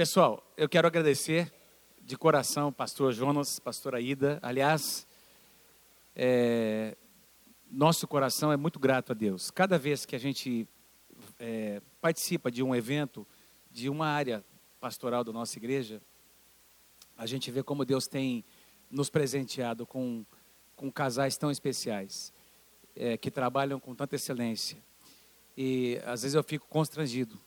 [0.00, 1.52] Pessoal, eu quero agradecer
[2.00, 4.38] de coração pastor Jonas, pastor Aida.
[4.40, 5.06] Aliás,
[6.16, 6.96] é,
[7.70, 9.50] nosso coração é muito grato a Deus.
[9.50, 10.66] Cada vez que a gente
[11.38, 13.26] é, participa de um evento,
[13.70, 14.42] de uma área
[14.80, 16.00] pastoral da nossa igreja,
[17.14, 18.42] a gente vê como Deus tem
[18.90, 20.24] nos presenteado com,
[20.76, 22.32] com casais tão especiais,
[22.96, 24.78] é, que trabalham com tanta excelência.
[25.54, 27.38] E às vezes eu fico constrangido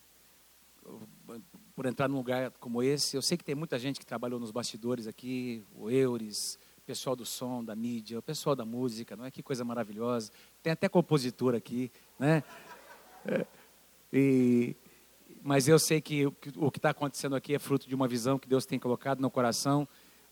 [1.76, 3.16] por entrar num lugar como esse.
[3.16, 7.26] Eu sei que tem muita gente que trabalhou nos bastidores aqui, o Eures, pessoal do
[7.26, 9.32] som, da mídia, o pessoal da música, não é?
[9.32, 10.32] Que coisa maravilhosa.
[10.62, 12.44] Tem até compositor aqui, né?
[13.26, 13.46] É,
[14.12, 14.76] e,
[15.42, 18.48] mas eu sei que o que está acontecendo aqui é fruto de uma visão que
[18.48, 19.88] Deus tem colocado no coração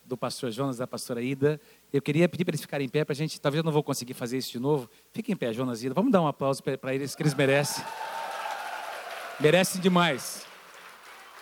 [0.05, 1.59] do pastor Jonas, da pastora Ida.
[1.92, 3.84] Eu queria pedir para eles ficarem em pé, para a gente, talvez eu não vou
[3.84, 4.89] conseguir fazer isso de novo.
[5.14, 5.95] Fiquem em pé, Jonas e Ida.
[5.95, 7.84] Vamos dar um aplauso para eles, que eles merecem.
[9.39, 10.51] Merecem demais.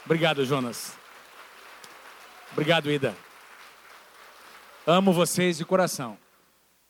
[0.10, 0.98] Obrigado, Jonas.
[2.52, 3.16] Obrigado, Ida.
[4.84, 6.18] Amo vocês de coração.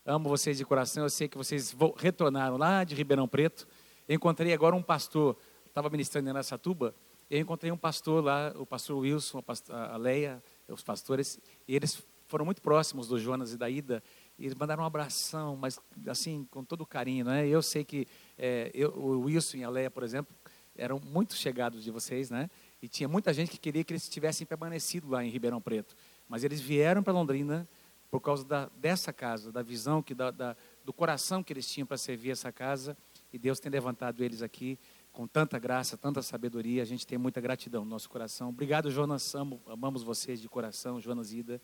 [0.05, 1.03] Amo vocês de coração.
[1.03, 3.67] Eu sei que vocês retornaram lá de Ribeirão Preto.
[4.07, 5.35] Eu encontrei agora um pastor
[5.65, 6.95] estava ministrando em Aracatuba,
[7.29, 12.01] e eu encontrei um pastor lá, o pastor Wilson, a Leia, os pastores, e eles
[12.25, 14.01] foram muito próximos do Jonas e da Ida,
[14.37, 15.77] e eles mandaram um abração, mas
[16.07, 17.45] assim, com todo carinho, né?
[17.45, 20.33] Eu sei que é, eu, o Wilson e a Leia, por exemplo,
[20.79, 22.49] eram muito chegados de vocês, né?
[22.81, 25.95] E tinha muita gente que queria que eles tivessem permanecido lá em Ribeirão Preto.
[26.27, 27.67] Mas eles vieram para Londrina
[28.09, 31.85] por causa da, dessa casa, da visão, que da, da, do coração que eles tinham
[31.85, 32.97] para servir essa casa.
[33.31, 34.79] E Deus tem levantado eles aqui
[35.11, 36.81] com tanta graça, tanta sabedoria.
[36.81, 38.49] A gente tem muita gratidão no nosso coração.
[38.49, 39.35] Obrigado, Jonas.
[39.35, 41.61] Amo, amamos vocês de coração, Jonas Ida.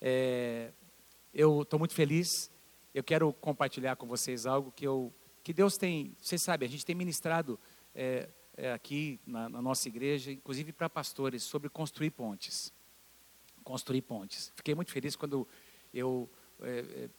[0.00, 0.70] É,
[1.32, 2.50] eu estou muito feliz.
[2.94, 6.14] Eu quero compartilhar com vocês algo que, eu, que Deus tem.
[6.20, 7.58] Vocês sabem, a gente tem ministrado
[7.94, 12.72] é, é, aqui na, na nossa igreja, inclusive para pastores, sobre construir pontes.
[13.62, 14.52] Construir pontes.
[14.56, 15.46] Fiquei muito feliz quando
[15.92, 16.28] eu
[16.62, 17.10] é, é,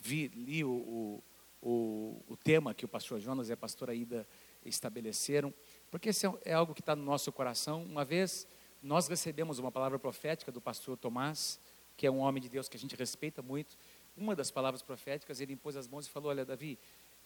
[0.00, 1.22] vi, li o,
[1.60, 4.26] o, o, tema que o pastor Jonas e a pastora Ida
[4.64, 5.52] estabeleceram,
[5.90, 7.82] porque isso é, é algo que está no nosso coração.
[7.82, 8.46] Uma vez
[8.82, 11.60] nós recebemos uma palavra profética do pastor Tomás,
[11.96, 13.76] que é um homem de Deus que a gente respeita muito.
[14.16, 16.78] Uma das palavras proféticas, ele impôs as mãos e falou: Olha, Davi,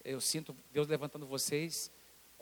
[0.04, 1.90] eu sinto Deus levantando vocês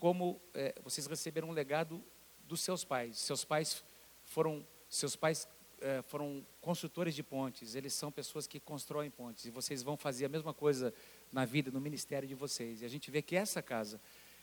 [0.03, 2.03] como é, vocês receberam um legado
[2.43, 3.21] dos seus pais.
[3.21, 3.85] Seus pais
[4.25, 5.47] foram seus pais
[5.81, 7.77] é, foram construtores de pontes.
[7.77, 10.93] Eles são pessoas que constroem pontes e vocês vão fazer a mesma coisa
[11.31, 12.83] na vida, no ministério de vocês.
[12.83, 14.01] E a gente vê que essa casa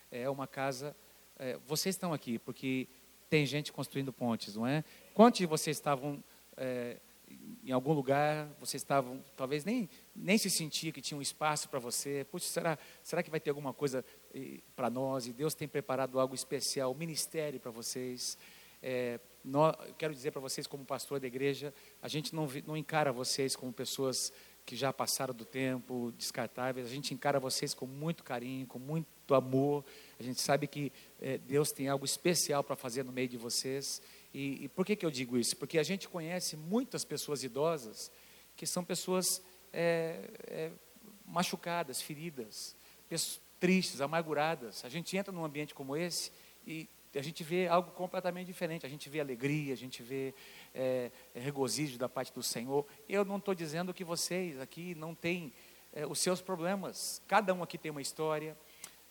[0.09, 0.95] é uma casa.
[1.37, 2.87] É, vocês estão aqui porque
[3.29, 4.81] tem gente construindo pontes, não é?
[5.13, 6.23] Quantos de vocês estavam
[6.55, 7.01] é,
[7.63, 11.79] em algum lugar, vocês estavam, talvez nem, nem se sentia que tinha um espaço para
[11.79, 12.25] você.
[12.31, 14.05] Puxa, será, será que vai ter alguma coisa
[14.75, 15.27] para nós?
[15.27, 18.37] E Deus tem preparado algo especial, ministério para vocês.
[18.81, 23.11] É, nós, quero dizer para vocês, como pastor da igreja, a gente não, não encara
[23.11, 24.31] vocês como pessoas
[24.65, 26.85] que já passaram do tempo, descartáveis.
[26.85, 29.83] A gente encara vocês com muito carinho, com muito amor.
[30.19, 34.01] A gente sabe que é, Deus tem algo especial para fazer no meio de vocês.
[34.33, 35.57] E, e, por que, que eu digo isso?
[35.57, 38.11] Porque a gente conhece muitas pessoas idosas
[38.55, 39.41] que são pessoas
[39.73, 40.71] é, é,
[41.25, 42.75] machucadas, feridas,
[43.59, 44.83] tristes, amarguradas.
[44.85, 46.31] A gente entra num ambiente como esse
[46.65, 48.85] e a gente vê algo completamente diferente.
[48.85, 50.33] A gente vê alegria, a gente vê
[50.73, 52.85] é, é, regozijo da parte do Senhor.
[53.07, 55.51] Eu não estou dizendo que vocês aqui não têm
[55.93, 57.21] é, os seus problemas.
[57.27, 58.55] Cada um aqui tem uma história,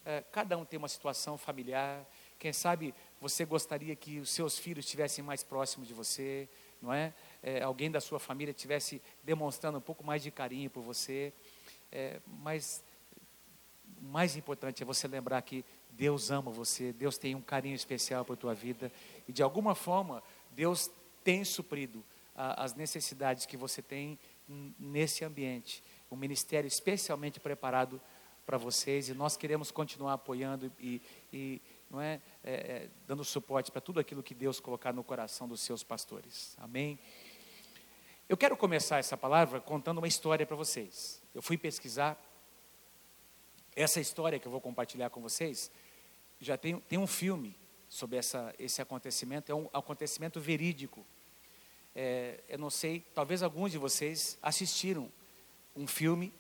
[0.04, 2.06] é, cada um tem uma situação familiar.
[2.38, 6.48] Quem sabe você gostaria que os seus filhos estivessem mais próximos de você,
[6.80, 7.12] não é?
[7.42, 11.32] é alguém da sua família estivesse demonstrando um pouco mais de carinho por você.
[11.90, 12.84] É, mas
[14.00, 18.24] o mais importante é você lembrar que Deus ama você, Deus tem um carinho especial
[18.24, 18.90] por tua vida
[19.26, 20.22] e de alguma forma
[20.52, 20.90] Deus
[21.24, 22.04] tem suprido
[22.34, 24.18] a, as necessidades que você tem
[24.78, 25.82] nesse ambiente.
[26.10, 28.00] Um ministério especialmente preparado
[28.46, 31.60] para vocês e nós queremos continuar apoiando e, e
[31.90, 35.60] não é, é, é dando suporte para tudo aquilo que Deus colocar no coração dos
[35.60, 36.56] seus pastores.
[36.58, 36.98] Amém?
[38.28, 41.22] Eu quero começar essa palavra contando uma história para vocês.
[41.34, 42.18] Eu fui pesquisar
[43.82, 45.70] essa história que eu vou compartilhar com vocês.
[46.40, 47.56] Já tem, tem um filme
[47.88, 51.04] sobre essa, esse acontecimento, é um acontecimento verídico
[52.00, 55.10] é, eu não sei, talvez alguns de vocês assistiram
[55.74, 56.32] um filme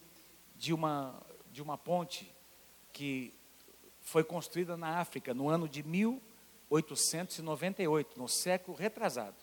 [0.54, 1.20] de uma,
[1.50, 2.32] de uma ponte
[2.92, 3.34] que
[4.00, 9.34] foi construída na África no ano de 1898, no século retrasado.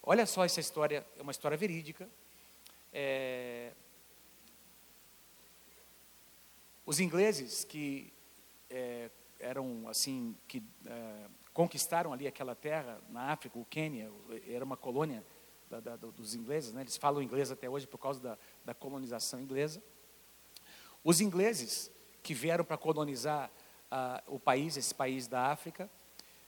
[0.00, 2.08] Olha só essa história, é uma história verídica.
[2.92, 3.72] É,
[6.90, 8.12] os ingleses que
[8.68, 14.10] é, eram assim, que é, conquistaram ali aquela terra na África, o Quênia,
[14.48, 15.24] era uma colônia
[15.70, 16.80] da, da, dos ingleses, né?
[16.80, 19.80] eles falam inglês até hoje por causa da, da colonização inglesa.
[21.04, 21.92] Os ingleses
[22.24, 23.52] que vieram para colonizar
[23.92, 25.88] uh, o país, esse país da África,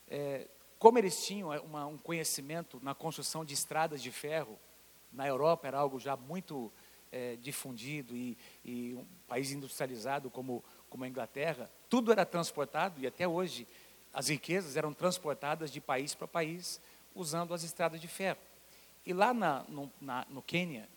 [0.08, 4.58] é, como eles tinham uma, um conhecimento na construção de estradas de ferro,
[5.12, 6.72] na Europa era algo já muito
[7.12, 13.06] é, difundido e, e, um país industrializado como, como a Inglaterra, tudo era transportado e
[13.06, 13.68] até hoje
[14.12, 16.80] as riquezas eram transportadas de país para país
[17.14, 18.40] usando as estradas de ferro.
[19.04, 20.88] E lá na, no, na, no Quênia,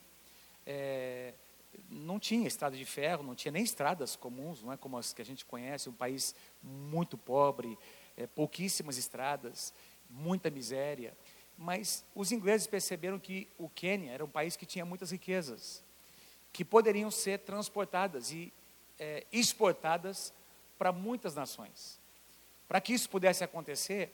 [0.64, 1.34] é,
[1.88, 5.22] não tinha estrada de ferro, não tinha nem estradas comuns, não é como as que
[5.22, 7.78] a gente conhece, um país muito pobre,
[8.16, 9.72] é, pouquíssimas estradas,
[10.08, 11.16] muita miséria.
[11.58, 15.82] Mas os ingleses perceberam que o Quênia era um país que tinha muitas riquezas,
[16.56, 18.50] que poderiam ser transportadas e
[18.98, 20.32] é, exportadas
[20.78, 22.00] para muitas nações.
[22.66, 24.10] Para que isso pudesse acontecer,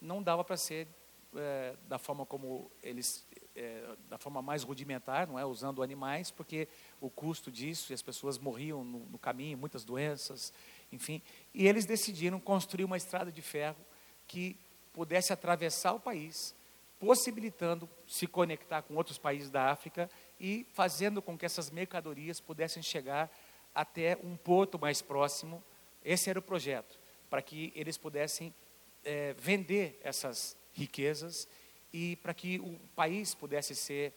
[0.00, 0.88] não dava para ser
[1.36, 3.24] é, da forma como eles,
[3.54, 6.66] é, da forma mais rudimentar, não é, usando animais, porque
[7.00, 10.52] o custo disso e as pessoas morriam no, no caminho, muitas doenças,
[10.90, 11.22] enfim.
[11.54, 13.78] E eles decidiram construir uma estrada de ferro
[14.26, 14.58] que
[14.92, 16.56] pudesse atravessar o país,
[16.98, 20.10] possibilitando se conectar com outros países da África
[20.44, 23.34] e fazendo com que essas mercadorias pudessem chegar
[23.74, 25.64] até um porto mais próximo.
[26.04, 27.00] Esse era o projeto,
[27.30, 28.54] para que eles pudessem
[29.02, 31.48] é, vender essas riquezas
[31.90, 34.12] e para que o país pudesse ser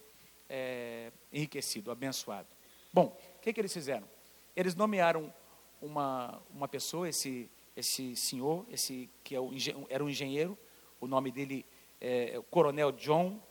[0.49, 2.49] é, enriquecido, abençoado.
[2.91, 4.09] Bom, o que, que eles fizeram?
[4.53, 5.33] Eles nomearam
[5.81, 9.51] uma, uma pessoa, esse, esse senhor, esse que é o,
[9.87, 10.57] era um engenheiro,
[10.99, 11.65] o nome dele
[12.01, 13.41] é o Coronel John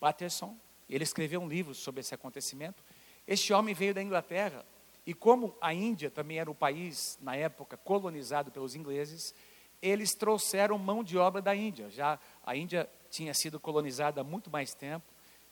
[0.00, 0.56] Patterson.
[0.94, 2.84] Ele escreveu um livro sobre esse acontecimento.
[3.26, 4.62] Este homem veio da Inglaterra
[5.06, 9.34] e como a Índia também era o país na época colonizado pelos ingleses,
[9.80, 11.88] eles trouxeram mão de obra da Índia.
[11.88, 15.06] Já a Índia tinha sido colonizada há muito mais tempo,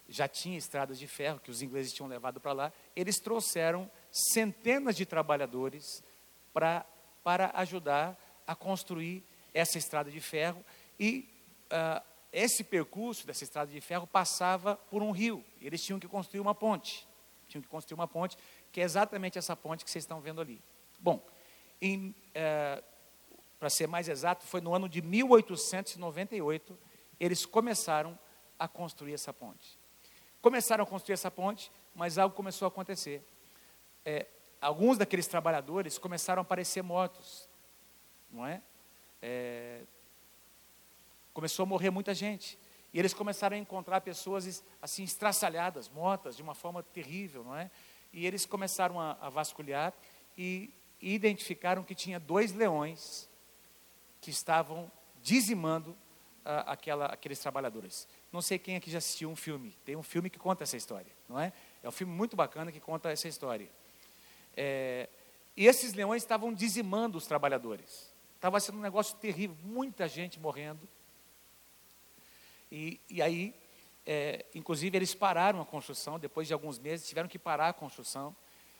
[0.08, 2.72] já tinha estradas de ferro que os ingleses tinham levado para lá.
[2.94, 6.04] Eles trouxeram centenas de trabalhadores
[6.52, 6.84] pra,
[7.24, 10.62] para ajudar a construir essa estrada de ferro
[10.98, 11.28] e
[11.72, 15.44] uh, esse percurso dessa estrada de ferro passava por um rio.
[15.60, 17.06] Eles tinham que construir uma ponte.
[17.48, 18.36] Tinham que construir uma ponte,
[18.70, 20.62] que é exatamente essa ponte que vocês estão vendo ali.
[21.00, 21.16] Bom,
[21.82, 22.84] uh,
[23.58, 26.78] para ser mais exato, foi no ano de 1898
[27.18, 28.18] eles começaram
[28.58, 29.78] a construir essa ponte.
[30.40, 33.22] Começaram a construir essa ponte, mas algo começou a acontecer.
[34.04, 34.26] É,
[34.60, 37.46] alguns daqueles trabalhadores começaram a aparecer mortos,
[38.30, 38.62] não é?
[39.20, 39.82] é?
[41.32, 42.58] Começou a morrer muita gente.
[42.92, 47.70] E eles começaram a encontrar pessoas assim estraçalhadas, mortas de uma forma terrível, não é?
[48.12, 49.94] E eles começaram a, a vasculhar
[50.36, 53.26] e, identificaram que tinha dois leões
[54.20, 54.92] que estavam
[55.22, 55.96] dizimando
[56.44, 58.06] a, aquela, aqueles trabalhadores.
[58.30, 59.76] Não sei quem aqui já assistiu um filme.
[59.84, 61.52] Tem um filme que conta essa história, não é?
[61.82, 63.70] É um filme muito bacana que conta essa história.
[64.54, 65.08] É,
[65.56, 68.12] e esses leões estavam dizimando os trabalhadores.
[68.34, 70.86] Estava sendo um negócio terrível, muita gente morrendo.
[72.70, 73.54] E, e aí,
[74.06, 78.34] é, inclusive, eles pararam a construção, depois de alguns meses, tiveram que parar a construção.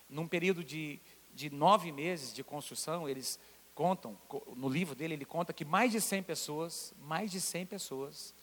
[0.09, 1.01] Num período de,
[1.33, 3.39] de nove meses de construção, eles
[3.75, 4.19] contam,
[4.57, 8.35] no livro dele, ele conta que mais de 100 pessoas, mais de 100 pessoas,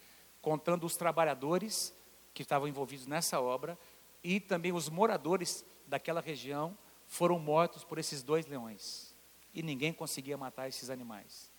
[0.42, 1.94] contando os trabalhadores
[2.33, 3.78] que estavam envolvidos nessa obra
[4.24, 9.16] e também os moradores daquela região, foram mortos por esses dois leões.
[9.54, 11.52] E ninguém conseguia matar esses animais.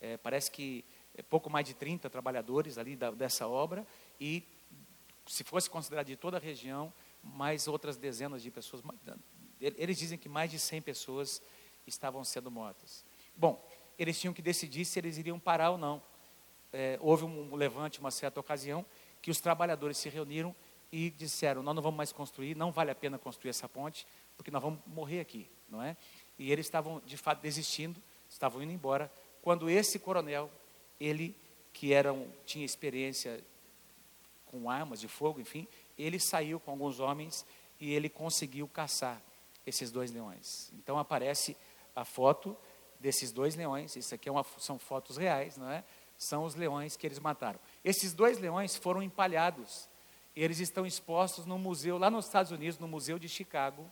[0.00, 0.84] É, parece que
[1.22, 3.86] pouco mais de 30 trabalhadores ali da, dessa obra,
[4.20, 4.42] e
[5.26, 6.92] se fosse considerado de toda a região,
[7.22, 8.82] mais outras dezenas de pessoas.
[9.60, 11.40] Eles dizem que mais de 100 pessoas
[11.86, 13.04] estavam sendo mortas.
[13.36, 13.64] Bom,
[13.98, 16.02] eles tinham que decidir se eles iriam parar ou não.
[16.72, 18.84] É, houve um levante, uma certa ocasião,
[19.22, 20.54] que os trabalhadores se reuniram
[20.90, 24.06] e disseram: Nós não vamos mais construir, não vale a pena construir essa ponte,
[24.36, 25.96] porque nós vamos morrer aqui, não é?
[26.38, 30.50] E eles estavam, de fato, desistindo, estavam indo embora, quando esse coronel,
[31.04, 31.36] ele,
[31.72, 33.42] que era um, tinha experiência
[34.46, 35.66] com armas de fogo, enfim,
[35.98, 37.44] ele saiu com alguns homens
[37.80, 39.20] e ele conseguiu caçar
[39.66, 40.70] esses dois leões.
[40.74, 41.56] Então aparece
[41.94, 42.56] a foto
[43.00, 45.84] desses dois leões, isso aqui é uma, são fotos reais, não é?
[46.16, 47.58] São os leões que eles mataram.
[47.84, 49.88] Esses dois leões foram empalhados,
[50.34, 53.90] e eles estão expostos no museu, lá nos Estados Unidos, no Museu de Chicago,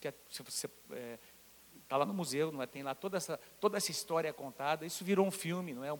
[0.00, 1.18] que é, você é,
[1.90, 2.66] está lá no museu, não é?
[2.66, 4.86] tem lá toda essa, toda essa história contada.
[4.86, 5.90] Isso virou um filme, não é?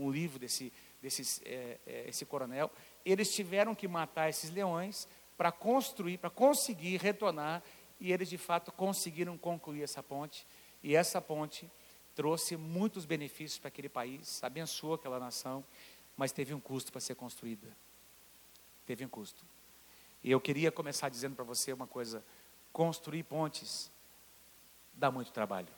[0.00, 2.70] Um livro desse, desse é, é, esse coronel.
[3.04, 7.62] Eles tiveram que matar esses leões para construir, para conseguir retornar,
[7.98, 10.46] e eles de fato conseguiram concluir essa ponte.
[10.82, 11.70] E essa ponte
[12.14, 15.64] trouxe muitos benefícios para aquele país, abençoou aquela nação,
[16.16, 17.66] mas teve um custo para ser construída.
[18.86, 19.44] Teve um custo.
[20.22, 22.24] E eu queria começar dizendo para você uma coisa:
[22.72, 23.90] construir pontes
[24.92, 25.72] dá muito trabalho.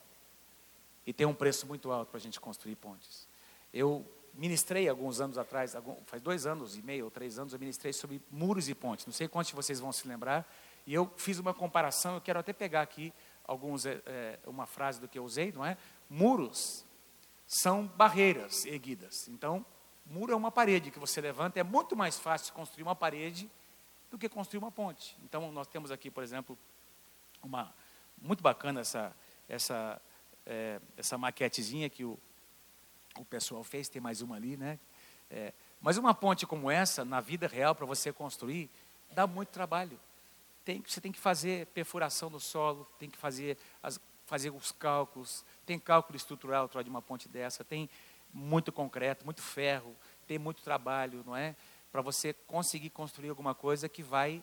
[1.07, 3.29] E tem um preço muito alto para a gente construir pontes.
[3.73, 5.77] Eu ministrei alguns anos atrás,
[6.07, 9.07] faz dois anos e meio ou três anos, eu ministrei sobre muros e pontes.
[9.07, 10.51] Não sei quantos de vocês vão se lembrar.
[10.87, 13.13] E eu fiz uma comparação, eu quero até pegar aqui
[13.45, 15.77] alguns, é, uma frase do que eu usei, não é?
[16.09, 16.85] Muros
[17.47, 19.29] são barreiras erguidas.
[19.29, 19.65] Então,
[20.07, 23.51] muro é uma parede que você levanta, é muito mais fácil construir uma parede
[24.11, 25.17] do que construir uma ponte.
[25.23, 26.59] Então, nós temos aqui, por exemplo,
[27.43, 27.73] uma
[28.21, 29.15] muito bacana essa
[29.49, 30.01] essa
[30.47, 32.19] é, essa maquetezinha que o,
[33.23, 34.79] o pessoal fez, tem mais uma ali, né?
[35.31, 38.71] É, mas uma ponte como essa, na vida real, para você construir,
[39.11, 39.99] dá muito trabalho.
[40.65, 45.45] Tem, você tem que fazer perfuração no solo, tem que fazer, as, fazer os cálculos,
[45.67, 47.89] tem cálculo estrutural de uma ponte dessa, tem
[48.33, 49.95] muito concreto, muito ferro,
[50.27, 51.57] tem muito trabalho, não é?
[51.91, 54.43] Para você conseguir construir alguma coisa que vai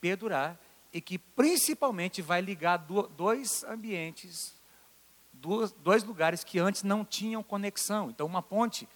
[0.00, 0.58] perdurar
[0.92, 4.54] e que principalmente vai ligar dois ambientes,
[5.32, 8.10] dois lugares que antes não tinham conexão.
[8.10, 8.88] Então, uma ponte,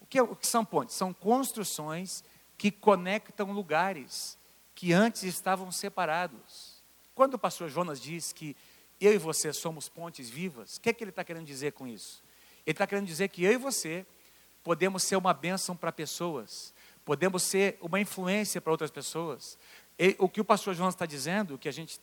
[0.00, 0.94] o que, é, o que são pontes?
[0.94, 2.24] São construções
[2.56, 4.38] que conectam lugares
[4.74, 6.82] que antes estavam separados.
[7.14, 8.56] Quando o pastor Jonas diz que
[9.00, 11.86] eu e você somos pontes vivas, o que, é que ele está querendo dizer com
[11.86, 12.22] isso?
[12.64, 14.06] Ele está querendo dizer que eu e você
[14.62, 16.72] podemos ser uma bênção para pessoas,
[17.04, 19.58] podemos ser uma influência para outras pessoas.
[19.98, 22.00] E, o que o pastor Jonas está dizendo, o que a gente,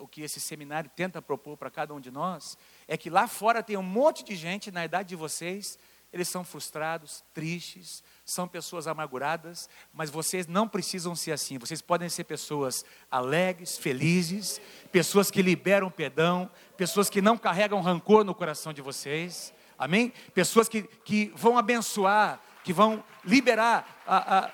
[0.00, 3.62] o que esse seminário tenta propor para cada um de nós, é que lá fora
[3.62, 5.78] tem um monte de gente na idade de vocês,
[6.12, 11.56] eles são frustrados, tristes, são pessoas amarguradas, mas vocês não precisam ser assim.
[11.56, 14.60] Vocês podem ser pessoas alegres, felizes,
[14.90, 19.54] pessoas que liberam perdão, pessoas que não carregam rancor no coração de vocês.
[19.78, 20.12] Amém?
[20.34, 24.50] Pessoas que, que vão abençoar, que vão liberar a, a,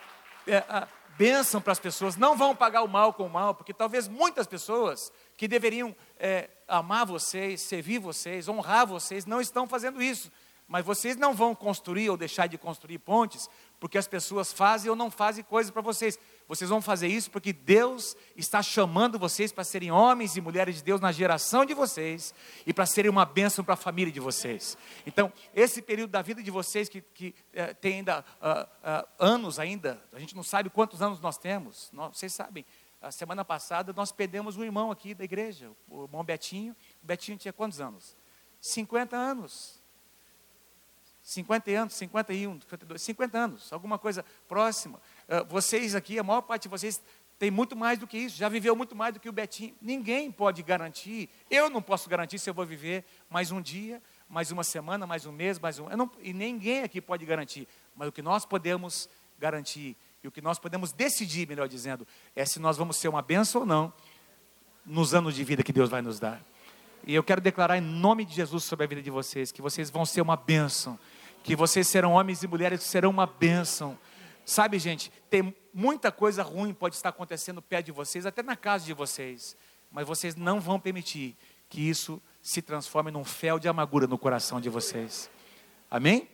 [0.47, 0.89] é, a
[1.19, 4.47] bênção para as pessoas, não vão pagar o mal com o mal, porque talvez muitas
[4.47, 10.31] pessoas que deveriam é, amar vocês, servir vocês, honrar vocês, não estão fazendo isso.
[10.69, 14.97] Mas vocês não vão construir ou deixar de construir pontes porque as pessoas fazem ou
[14.97, 16.19] não fazem coisas para vocês.
[16.49, 20.83] Vocês vão fazer isso porque Deus está chamando vocês para serem homens e mulheres de
[20.83, 22.35] Deus na geração de vocês
[22.67, 24.77] e para serem uma bênção para a família de vocês.
[25.07, 29.59] Então, esse período da vida de vocês que, que é, tem ainda uh, uh, anos
[29.59, 31.91] ainda, a gente não sabe quantos anos nós temos.
[31.93, 32.65] Nós, vocês sabem,
[33.03, 36.75] a semana passada nós perdemos um irmão aqui da igreja, o irmão Betinho.
[37.03, 38.17] O Betinho tinha quantos anos?
[38.63, 39.79] 50 anos.
[41.29, 44.99] 50 anos, 51, 52, 50 anos, alguma coisa próxima.
[45.29, 47.03] Uh, vocês aqui, a maior parte de vocês
[47.39, 49.75] tem muito mais do que isso, já viveu muito mais do que o Betinho.
[49.81, 54.51] Ninguém pode garantir, eu não posso garantir se eu vou viver mais um dia, mais
[54.51, 55.89] uma semana, mais um mês, mais um.
[55.91, 57.69] Não, e ninguém aqui pode garantir.
[57.95, 59.09] Mas o que nós podemos
[59.39, 63.23] garantir, e o que nós podemos decidir, melhor dizendo, é se nós vamos ser uma
[63.23, 63.93] benção ou não
[64.85, 66.43] nos anos de vida que Deus vai nos dar.
[67.07, 69.91] E eu quero declarar em nome de Jesus sobre a vida de vocês, que vocês
[69.91, 70.99] vão ser uma bênção
[71.43, 73.99] que vocês serão homens e mulheres que serão uma bênção.
[74.49, 78.87] Sabe, gente, tem muita coisa ruim pode estar acontecendo perto de vocês, até na casa
[78.87, 79.55] de vocês,
[79.91, 81.37] mas vocês não vão permitir
[81.69, 85.31] que isso se transforme num fel de amargura no coração de vocês.
[85.91, 86.27] Amém?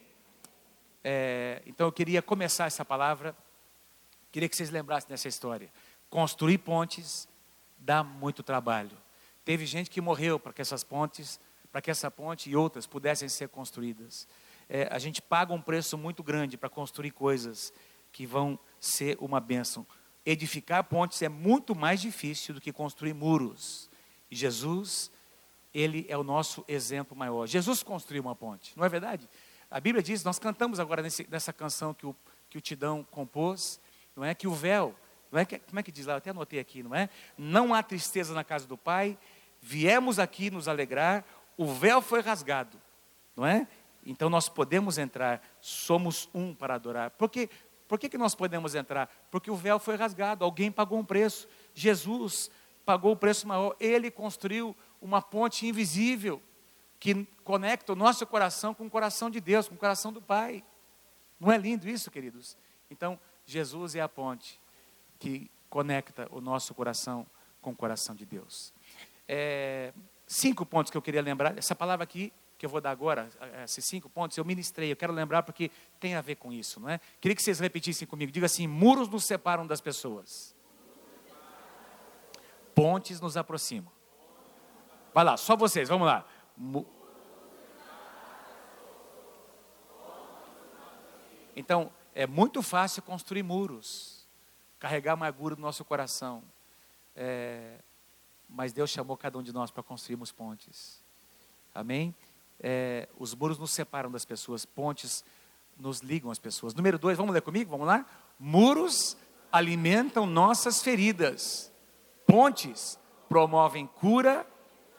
[1.02, 3.36] É, então eu queria começar essa palavra,
[4.30, 5.68] queria que vocês lembrassem dessa história.
[6.08, 7.26] Construir pontes
[7.76, 8.96] dá muito trabalho.
[9.44, 11.40] Teve gente que morreu para que essas pontes,
[11.72, 14.28] para que essa ponte e outras pudessem ser construídas
[14.68, 17.72] é, a gente paga um preço muito grande para construir coisas
[18.14, 19.84] que vão ser uma bênção.
[20.24, 23.90] Edificar pontes é muito mais difícil do que construir muros.
[24.30, 25.10] E Jesus,
[25.74, 27.46] ele é o nosso exemplo maior.
[27.46, 29.28] Jesus construiu uma ponte, não é verdade?
[29.68, 32.14] A Bíblia diz, nós cantamos agora nesse, nessa canção que o,
[32.48, 33.80] que o Tidão compôs,
[34.14, 34.32] não é?
[34.32, 34.94] Que o véu,
[35.32, 35.44] não é?
[35.44, 36.14] Que, como é que diz lá?
[36.14, 37.10] Eu até anotei aqui, não é?
[37.36, 39.18] Não há tristeza na casa do Pai,
[39.60, 41.24] viemos aqui nos alegrar,
[41.56, 42.80] o véu foi rasgado,
[43.34, 43.66] não é?
[44.06, 47.10] Então nós podemos entrar, somos um para adorar.
[47.10, 47.48] Por, quê?
[47.86, 49.08] Por que, que nós podemos entrar?
[49.30, 51.46] Porque o véu foi rasgado, alguém pagou um preço.
[51.74, 52.50] Jesus
[52.84, 56.42] pagou o preço maior, ele construiu uma ponte invisível
[56.98, 60.64] que conecta o nosso coração com o coração de Deus, com o coração do Pai.
[61.38, 62.56] Não é lindo isso, queridos?
[62.90, 64.60] Então, Jesus é a ponte
[65.18, 67.26] que conecta o nosso coração
[67.60, 68.72] com o coração de Deus.
[69.28, 69.92] É,
[70.26, 71.58] cinco pontos que eu queria lembrar.
[71.58, 72.32] Essa palavra aqui
[72.64, 75.70] que eu vou dar agora, eh, esses cinco pontos, eu ministrei, eu quero lembrar porque
[76.00, 76.98] tem a ver com isso, não é?
[77.20, 78.32] Queria que vocês repetissem comigo.
[78.32, 80.54] Diga assim: muros nos separam das pessoas,
[82.74, 83.92] pontes nos aproximam.
[85.12, 86.26] Vai lá, só vocês, vamos lá.
[91.54, 94.26] Então, é muito fácil construir muros,
[94.78, 96.42] carregar amargura no nosso coração.
[97.14, 97.78] É,
[98.48, 101.04] mas Deus chamou cada um de nós para construirmos pontes.
[101.74, 102.14] Amém?
[102.60, 105.24] É, os muros nos separam das pessoas, pontes
[105.78, 106.74] nos ligam às pessoas.
[106.74, 107.70] Número dois, vamos ler comigo?
[107.70, 108.06] Vamos lá?
[108.38, 109.16] Muros
[109.50, 111.72] alimentam nossas feridas,
[112.26, 114.46] pontes promovem cura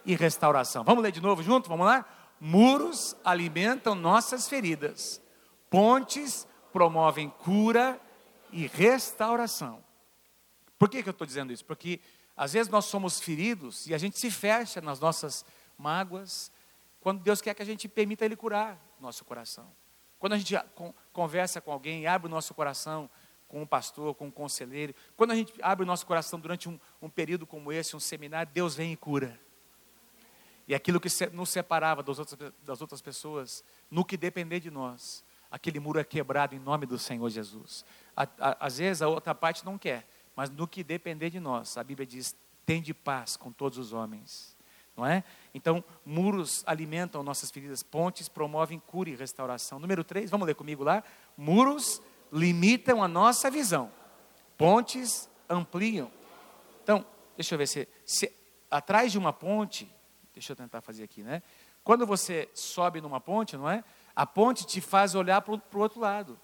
[0.06, 0.84] e restauração.
[0.84, 1.70] Vamos ler de novo junto?
[1.70, 2.06] Vamos lá?
[2.40, 5.22] Muros alimentam nossas feridas,
[5.70, 8.00] pontes promovem cura
[8.52, 9.84] e restauração.
[10.78, 11.66] Por que, que eu estou dizendo isso?
[11.66, 12.00] Porque
[12.36, 15.46] às vezes nós somos feridos e a gente se fecha nas nossas
[15.78, 16.52] mágoas,
[17.06, 19.72] quando Deus quer que a gente permita Ele curar nosso coração.
[20.18, 20.56] Quando a gente
[21.14, 23.08] conversa com alguém, abre o nosso coração
[23.48, 26.80] com um pastor, com um conselheiro, quando a gente abre o nosso coração durante um,
[27.00, 29.40] um período como esse, um seminário, Deus vem e cura.
[30.68, 35.24] E aquilo que nos separava das outras, das outras pessoas, no que depender de nós,
[35.52, 37.86] aquele muro é quebrado em nome do Senhor Jesus.
[38.16, 42.08] às vezes a outra parte não quer, mas no que depender de nós, a Bíblia
[42.08, 42.36] diz:
[42.66, 44.56] tem de paz com todos os homens.
[44.98, 45.24] Não é?
[45.56, 49.80] Então, muros alimentam nossas feridas, pontes promovem cura e restauração.
[49.80, 51.04] Número 3, vamos ler comigo lá?
[51.36, 52.00] Muros
[52.32, 53.92] limitam a nossa visão,
[54.56, 56.12] pontes ampliam.
[56.84, 57.04] Então,
[57.36, 58.32] deixa eu ver se, se
[58.70, 59.90] atrás de uma ponte
[60.36, 61.42] Deixa eu tentar fazer aqui, né?
[61.82, 63.86] Quando você sobe numa ponte, não é?
[64.14, 66.38] A ponte te faz olhar para o outro lado,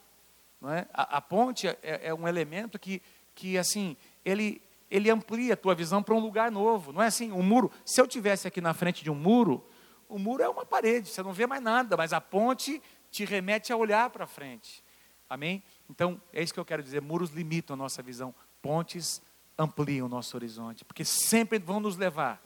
[0.62, 0.88] não é?
[0.94, 3.02] A, a ponte é, é, um elemento que,
[3.36, 4.62] que assim, ele,
[4.92, 7.32] ele amplia a tua visão para um lugar novo, não é assim?
[7.32, 9.66] Um muro, se eu tivesse aqui na frente de um muro,
[10.10, 13.72] o muro é uma parede, você não vê mais nada, mas a ponte te remete
[13.72, 14.84] a olhar para frente.
[15.30, 15.64] Amém?
[15.90, 19.22] Então, é isso que eu quero dizer, muros limitam a nossa visão, pontes
[19.58, 22.44] ampliam o nosso horizonte, porque sempre vão nos levar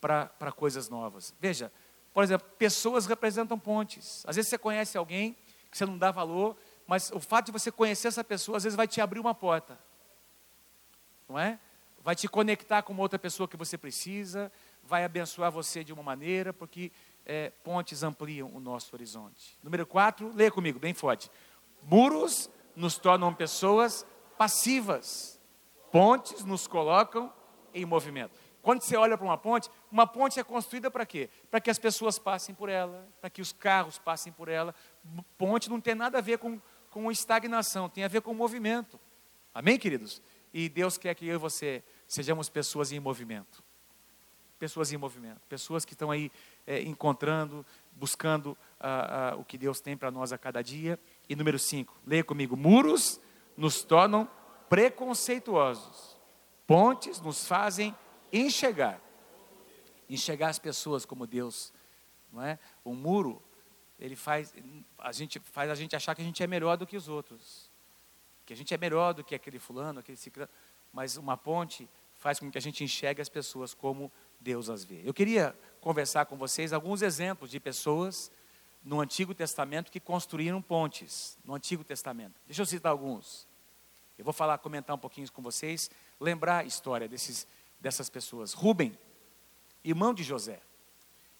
[0.00, 1.34] para coisas novas.
[1.40, 1.72] Veja,
[2.14, 4.24] por exemplo, pessoas representam pontes.
[4.26, 5.36] Às vezes você conhece alguém
[5.70, 6.56] que você não dá valor,
[6.86, 9.78] mas o fato de você conhecer essa pessoa, às vezes vai te abrir uma porta.
[11.28, 11.58] Não é?
[12.02, 14.50] Vai te conectar com uma outra pessoa que você precisa,
[14.82, 16.90] vai abençoar você de uma maneira, porque
[17.26, 19.58] é, pontes ampliam o nosso horizonte.
[19.62, 21.30] Número 4, leia comigo, bem forte.
[21.82, 24.06] Muros nos tornam pessoas
[24.38, 25.38] passivas.
[25.92, 27.32] Pontes nos colocam
[27.74, 28.38] em movimento.
[28.62, 31.30] Quando você olha para uma ponte, uma ponte é construída para quê?
[31.50, 34.74] Para que as pessoas passem por ela, para que os carros passem por ela.
[35.38, 36.60] Ponte não tem nada a ver com,
[36.90, 39.00] com estagnação, tem a ver com movimento.
[39.54, 40.22] Amém, queridos?
[40.52, 43.62] E Deus quer que eu e você sejamos pessoas em movimento.
[44.58, 45.40] Pessoas em movimento.
[45.48, 46.30] Pessoas que estão aí
[46.66, 50.98] é, encontrando, buscando ah, ah, o que Deus tem para nós a cada dia.
[51.28, 53.20] E número 5, leia comigo: muros
[53.56, 54.28] nos tornam
[54.68, 56.16] preconceituosos,
[56.66, 57.94] pontes nos fazem
[58.32, 59.00] enxergar.
[60.08, 61.72] Enxergar as pessoas como Deus.
[62.32, 62.58] Não é?
[62.84, 63.42] O muro,
[63.98, 64.52] ele faz
[64.98, 67.69] a, gente, faz a gente achar que a gente é melhor do que os outros.
[68.50, 70.50] Que a gente é melhor do que aquele fulano, aquele ciclano.
[70.92, 74.10] Mas uma ponte faz com que a gente enxergue as pessoas como
[74.40, 75.02] Deus as vê.
[75.04, 78.28] Eu queria conversar com vocês alguns exemplos de pessoas
[78.82, 82.40] no Antigo Testamento que construíram pontes, no Antigo Testamento.
[82.44, 83.46] Deixa eu citar alguns.
[84.18, 87.46] Eu vou falar, comentar um pouquinho com vocês, lembrar a história desses
[87.78, 88.52] dessas pessoas.
[88.52, 88.98] Rubem,
[89.84, 90.60] irmão de José.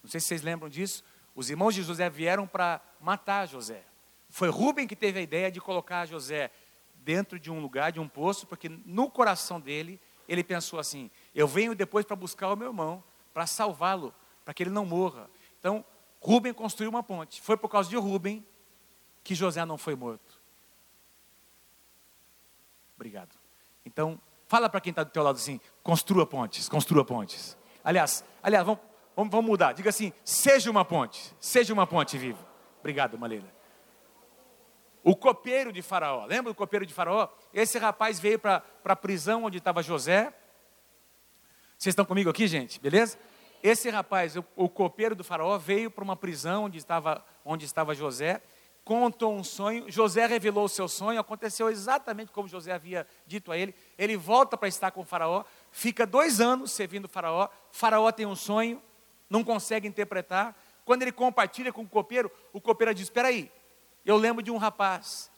[0.01, 1.03] Não sei se vocês lembram disso.
[1.35, 3.83] Os irmãos de José vieram para matar José.
[4.29, 6.49] Foi Rubem que teve a ideia de colocar José
[7.01, 11.47] dentro de um lugar, de um poço, porque no coração dele, ele pensou assim: eu
[11.47, 14.13] venho depois para buscar o meu irmão, para salvá-lo,
[14.45, 15.29] para que ele não morra.
[15.59, 15.83] Então,
[16.19, 17.41] Rubem construiu uma ponte.
[17.41, 18.45] Foi por causa de Rubem
[19.23, 20.39] que José não foi morto.
[22.95, 23.35] Obrigado.
[23.85, 24.19] Então,
[24.51, 27.57] Fala para quem está do teu lado assim, construa pontes, construa pontes.
[27.81, 28.81] Aliás, aliás, vamos,
[29.15, 29.71] vamos, mudar.
[29.71, 32.45] Diga assim, seja uma ponte, seja uma ponte viva.
[32.81, 33.47] Obrigado, Malena.
[35.03, 37.27] O copeiro de Faraó, lembra do copeiro de Faraó?
[37.53, 40.33] Esse rapaz veio para a prisão onde estava José.
[41.77, 42.79] Vocês estão comigo aqui, gente?
[42.79, 43.17] Beleza?
[43.63, 47.95] Esse rapaz, o, o copeiro do Faraó, veio para uma prisão onde estava, onde estava
[47.95, 48.41] José
[48.83, 53.57] contou um sonho, José revelou o seu sonho, aconteceu exatamente como José havia dito a
[53.57, 53.75] ele.
[53.97, 57.47] Ele volta para estar com o Faraó, fica dois anos servindo o Faraó.
[57.71, 58.81] Faraó tem um sonho,
[59.29, 60.55] não consegue interpretar.
[60.83, 63.51] Quando ele compartilha com o copeiro, o copeiro diz: Espera aí,
[64.05, 65.31] eu lembro de um rapaz.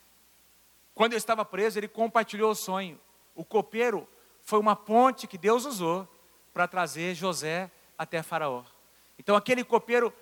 [0.94, 3.00] Quando eu estava preso, ele compartilhou o sonho.
[3.36, 4.08] O copeiro
[4.42, 6.08] foi uma ponte que Deus usou
[6.54, 8.64] para trazer José até Faraó.
[9.18, 10.14] Então aquele copeiro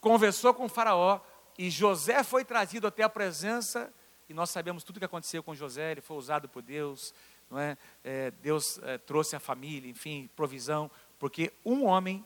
[0.00, 1.20] conversou com Faraó,
[1.58, 3.92] e José foi trazido até a presença,
[4.28, 7.14] e nós sabemos tudo o que aconteceu com José, ele foi usado por Deus,
[7.50, 7.76] não é?
[8.02, 12.24] é Deus é, trouxe a família, enfim, provisão, porque um homem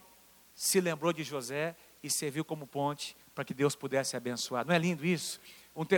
[0.55, 4.67] se lembrou de José e serviu como ponte para que Deus pudesse abençoar.
[4.67, 5.39] Não é lindo isso?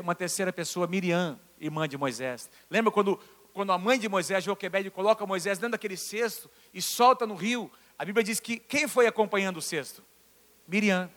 [0.04, 2.48] uma terceira pessoa, Miriam, irmã de Moisés.
[2.70, 3.20] Lembra quando,
[3.52, 7.72] quando a mãe de Moisés, Joquebede, coloca Moisés dentro daquele cesto e solta no rio?
[7.98, 10.04] A Bíblia diz que quem foi acompanhando o cesto?
[10.68, 11.10] Miriam.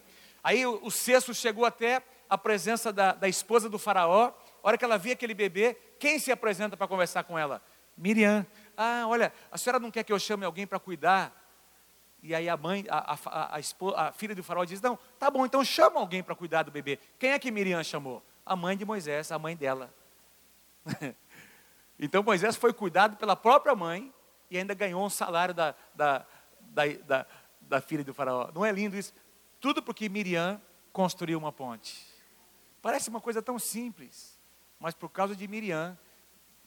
[0.43, 4.33] Aí o, cesto chegou até a presença da, da esposa do faraó.
[4.63, 7.63] A hora que ela via aquele bebê, quem se apresenta para conversar com ela?
[7.95, 8.47] Miriam.
[8.79, 11.44] Ah, olha, a senhora não quer que eu chame alguém para cuidar?
[12.27, 15.45] E aí a mãe, a, a, a, a, filha do faraó diz: Não, tá bom,
[15.45, 16.99] então chama alguém para cuidar do bebê.
[17.19, 18.25] Quem é que Miriam chamou?
[18.47, 19.95] A mãe de Moisés, a mãe dela.
[22.01, 24.11] então Moisés foi cuidado pela própria mãe
[24.51, 26.25] e ainda ganhou um salário da, da,
[26.61, 27.27] da, da,
[27.61, 28.51] da filha do faraó.
[28.55, 29.13] Não é lindo isso?
[29.61, 30.59] Tudo porque Miriam
[30.95, 32.07] construiu uma ponte.
[32.81, 34.41] Parece uma coisa tão simples,
[34.81, 35.99] mas por causa de Miriam,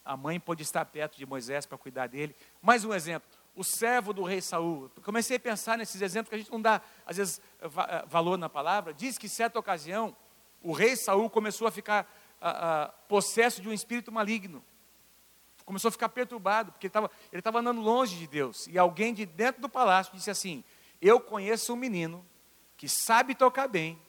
[0.05, 2.35] a mãe pôde estar perto de Moisés para cuidar dele.
[2.61, 4.89] Mais um exemplo o servo do rei Saul.
[5.03, 8.47] Comecei a pensar nesses exemplos que a gente não dá, às vezes, eh, valor na
[8.47, 8.93] palavra.
[8.93, 10.15] Diz que, certa ocasião,
[10.61, 12.07] o rei Saul começou a ficar
[12.39, 14.63] a, a, possesso de um espírito maligno.
[15.65, 18.67] Começou a ficar perturbado, porque ele estava andando longe de Deus.
[18.67, 20.63] E alguém de dentro do palácio disse assim:
[21.01, 22.23] Eu conheço um menino
[22.77, 23.99] que sabe tocar bem,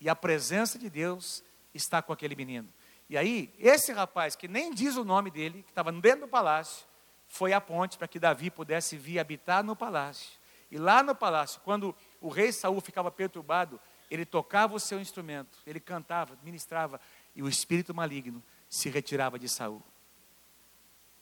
[0.00, 1.42] e a presença de Deus
[1.74, 2.72] está com aquele menino.
[3.10, 6.86] E aí, esse rapaz, que nem diz o nome dele, que estava dentro do palácio,
[7.28, 10.38] foi a ponte para que Davi pudesse vir habitar no palácio.
[10.70, 15.58] E lá no palácio, quando o rei Saul ficava perturbado, ele tocava o seu instrumento,
[15.66, 17.00] ele cantava, ministrava,
[17.34, 19.82] e o espírito maligno se retirava de Saul.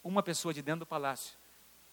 [0.02, 1.36] Uma pessoa de dentro do palácio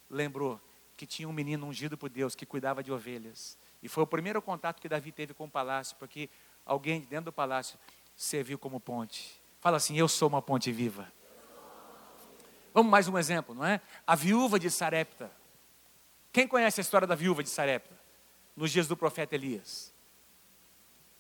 [0.10, 0.62] lembrou
[0.96, 3.58] que tinha um menino ungido por Deus que cuidava de ovelhas.
[3.82, 6.30] E foi o primeiro contato que Davi teve com o palácio, porque
[6.66, 7.78] alguém de dentro do palácio
[8.16, 9.42] serviu como ponte.
[9.60, 11.12] Fala assim: Eu sou uma ponte viva.
[12.74, 13.80] Vamos mais um exemplo, não é?
[14.06, 15.32] A viúva de Sarepta.
[16.32, 17.94] Quem conhece a história da viúva de Sarepta?
[18.56, 19.94] Nos dias do profeta Elias.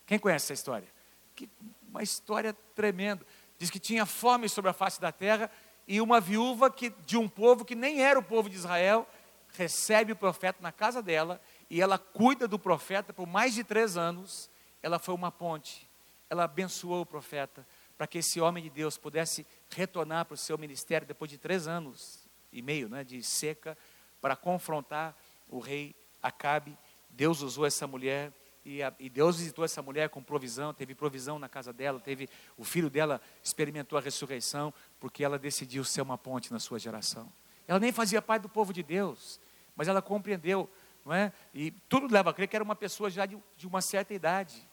[0.08, 0.88] Quem conhece essa história?
[1.36, 1.48] Que,
[1.88, 3.24] uma história tremenda.
[3.60, 5.50] Diz que tinha fome sobre a face da terra
[5.88, 9.08] e uma viúva que, de um povo que nem era o povo de Israel
[9.56, 11.40] recebe o profeta na casa dela
[11.70, 14.50] e ela cuida do profeta por mais de três anos.
[14.82, 15.88] Ela foi uma ponte.
[16.30, 20.58] Ela abençoou o profeta para que esse homem de Deus pudesse retornar para o seu
[20.58, 23.78] ministério depois de três anos e meio né, de seca,
[24.22, 25.18] para confrontar
[25.50, 26.78] o rei Acabe.
[27.10, 28.32] Deus usou essa mulher
[28.66, 32.30] e, a, e, Deus visitou essa mulher com provisão, teve provisão na casa dela, teve
[32.58, 37.32] o filho dela experimentou a ressurreição, porque ela decidiu ser uma ponte na sua geração.
[37.68, 39.40] Ela nem fazia parte do povo de Deus,
[39.76, 40.70] mas ela compreendeu,
[41.06, 41.34] não é?
[41.54, 44.66] E tudo leva a crer que era uma pessoa já de, de uma certa idade.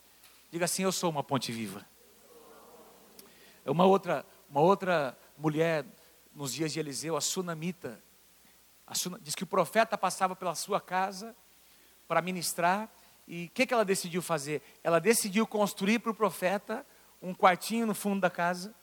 [0.52, 1.84] Diga assim: Eu sou uma ponte viva.
[3.66, 5.86] Uma outra, uma outra mulher,
[6.34, 8.02] nos dias de Eliseu, a sunamita,
[8.84, 11.36] a diz que o profeta passava pela sua casa
[12.08, 12.90] para ministrar,
[13.28, 14.60] e o que, que ela decidiu fazer?
[14.82, 16.84] Ela decidiu construir para o profeta
[17.22, 18.74] um quartinho no fundo da casa,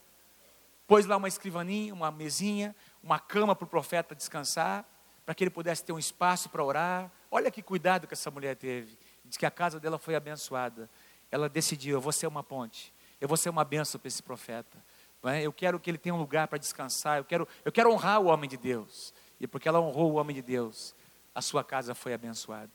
[0.88, 4.86] pôs lá uma escrivaninha, uma mesinha, uma cama para o profeta descansar,
[5.26, 7.12] para que ele pudesse ter um espaço para orar.
[7.30, 8.98] Olha que cuidado que essa mulher teve.
[9.26, 10.90] Diz que a casa dela foi abençoada.
[11.30, 14.82] Ela decidiu: eu vou ser uma ponte, eu vou ser uma benção para esse profeta.
[15.24, 15.42] É?
[15.42, 17.18] Eu quero que ele tenha um lugar para descansar.
[17.18, 19.14] Eu quero, eu quero honrar o homem de Deus.
[19.40, 20.96] E porque ela honrou o homem de Deus,
[21.34, 22.72] a sua casa foi abençoada.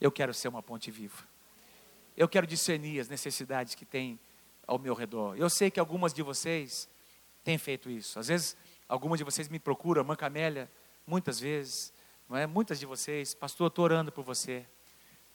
[0.00, 1.24] Eu quero ser uma ponte viva.
[2.16, 4.18] Eu quero discernir as necessidades que tem
[4.66, 5.36] ao meu redor.
[5.36, 6.88] Eu sei que algumas de vocês
[7.44, 8.18] têm feito isso.
[8.18, 8.56] Às vezes,
[8.88, 10.70] algumas de vocês me procuram, Mãe Camélia,
[11.06, 11.92] muitas vezes,
[12.28, 12.46] não é?
[12.46, 14.66] Muitas de vocês, pastor, estou orando por você.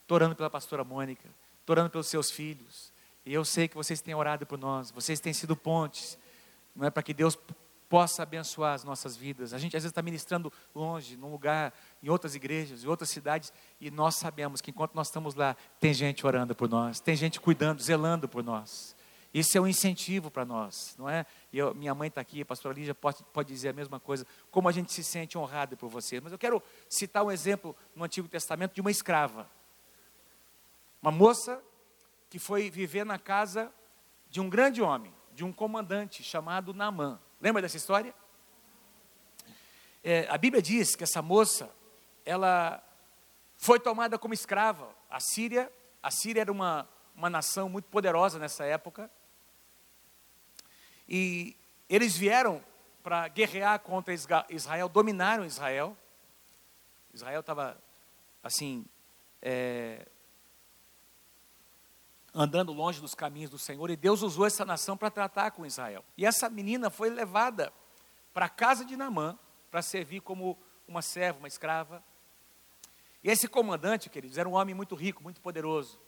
[0.01, 1.29] Estou orando pela pastora Mônica.
[1.61, 2.90] Estou orando pelos seus filhos.
[3.25, 6.17] E eu sei que vocês têm orado por nós, vocês têm sido pontes,
[6.75, 7.37] não é para que Deus
[7.91, 9.53] possa abençoar as nossas vidas.
[9.53, 13.51] A gente às vezes está ministrando longe, num lugar, em outras igrejas, em outras cidades,
[13.81, 17.39] e nós sabemos que enquanto nós estamos lá, tem gente orando por nós, tem gente
[17.39, 18.95] cuidando, zelando por nós.
[19.33, 21.25] Isso é um incentivo para nós, não é?
[21.51, 24.67] Eu, minha mãe está aqui, a pastora Lígia pode, pode dizer a mesma coisa, como
[24.69, 26.19] a gente se sente honrado por você.
[26.21, 29.49] Mas eu quero citar um exemplo no Antigo Testamento de uma escrava.
[31.01, 31.61] Uma moça
[32.31, 33.69] que foi viver na casa
[34.29, 37.19] de um grande homem, de um comandante chamado Naamã.
[37.41, 38.15] Lembra dessa história?
[40.01, 41.69] É, a Bíblia diz que essa moça,
[42.25, 42.81] ela
[43.57, 44.95] foi tomada como escrava.
[45.09, 45.69] A Síria,
[46.01, 49.11] a Síria era uma, uma nação muito poderosa nessa época.
[51.09, 51.57] E
[51.89, 52.63] eles vieram
[53.03, 54.13] para guerrear contra
[54.49, 55.97] Israel, dominaram Israel.
[57.13, 57.77] Israel estava,
[58.41, 58.85] assim,
[59.41, 60.07] é,
[62.33, 66.03] andando longe dos caminhos do Senhor, e Deus usou essa nação para tratar com Israel.
[66.17, 67.73] E essa menina foi levada
[68.33, 69.37] para a casa de Namã
[69.69, 72.03] para servir como uma serva, uma escrava.
[73.23, 75.99] E esse comandante, queridos, era um homem muito rico, muito poderoso,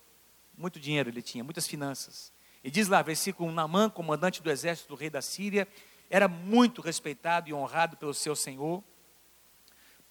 [0.58, 2.32] muito dinheiro ele tinha, muitas finanças.
[2.64, 5.68] E diz lá, versículo 1, Namã, comandante do exército do rei da Síria,
[6.10, 8.84] era muito respeitado e honrado pelo seu senhor,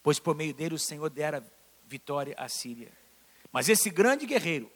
[0.02, 1.44] pois por meio dele o Senhor dera
[1.86, 2.92] vitória à Síria.
[3.52, 4.70] Mas esse grande guerreiro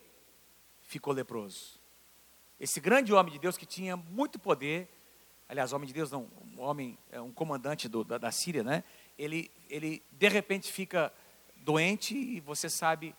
[0.86, 1.80] ficou leproso.
[2.58, 4.88] Esse grande homem de Deus que tinha muito poder,
[5.48, 8.82] aliás, homem de Deus não, um homem, é um comandante do, da, da Síria, né?
[9.18, 11.12] Ele, ele de repente fica
[11.56, 13.14] doente e você sabe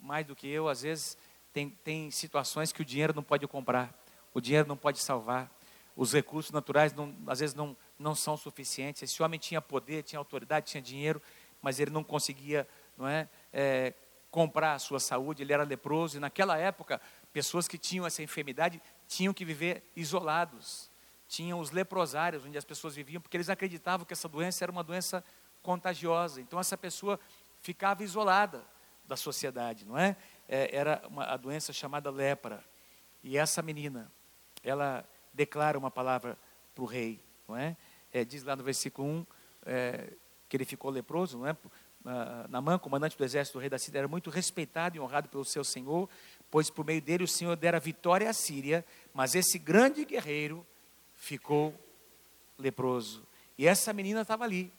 [0.00, 1.18] mais do que eu, às vezes
[1.52, 3.92] tem, tem situações que o dinheiro não pode comprar,
[4.32, 5.52] o dinheiro não pode salvar,
[5.96, 9.02] os recursos naturais não, às vezes não, não são suficientes.
[9.02, 11.20] Esse homem tinha poder, tinha autoridade, tinha dinheiro,
[11.60, 13.94] mas ele não conseguia não é, é,
[14.30, 17.00] comprar a sua saúde, ele era leproso, e naquela época,
[17.32, 20.90] pessoas que tinham essa enfermidade tinham que viver isolados.
[21.26, 24.84] Tinham os leprosários, onde as pessoas viviam, porque eles acreditavam que essa doença era uma
[24.84, 25.24] doença
[25.62, 26.40] contagiosa.
[26.40, 27.18] Então, essa pessoa
[27.60, 28.64] ficava isolada
[29.06, 30.16] da sociedade, não é?
[30.48, 32.62] é era uma, a doença chamada lepra.
[33.22, 34.10] E essa menina,
[34.62, 36.38] ela declara uma palavra
[36.74, 37.76] para o rei, não é?
[38.12, 38.24] é?
[38.24, 39.26] Diz lá no versículo 1
[39.66, 40.12] é,
[40.48, 41.56] que ele ficou leproso, não é?
[42.48, 45.62] Namã, comandante do exército do rei da Síria, era muito respeitado e honrado pelo seu
[45.64, 46.08] senhor,
[46.50, 50.66] pois por meio dele o Senhor dera vitória à Síria, mas esse grande guerreiro
[51.14, 51.74] ficou
[52.56, 53.26] leproso.
[53.58, 54.72] E essa menina estava ali,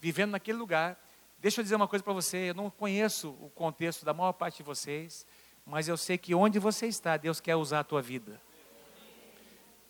[0.00, 0.98] vivendo naquele lugar.
[1.38, 4.58] Deixa eu dizer uma coisa para você, eu não conheço o contexto da maior parte
[4.58, 5.26] de vocês,
[5.64, 8.40] mas eu sei que onde você está, Deus quer usar a tua vida.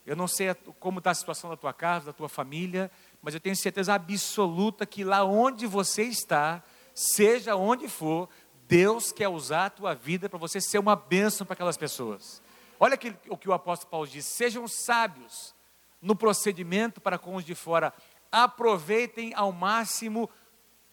[0.05, 2.91] Eu não sei como está a situação da tua casa, da tua família,
[3.23, 6.63] mas eu tenho certeza absoluta que lá onde você está,
[6.95, 8.29] seja onde for,
[8.69, 12.41] Deus quer usar a tua vida para você ser uma bênção para aquelas pessoas.
[12.79, 15.55] Olha que, o que o apóstolo Paulo diz: sejam sábios
[16.01, 17.93] no procedimento para com os de fora,
[18.31, 20.31] aproveitem ao máximo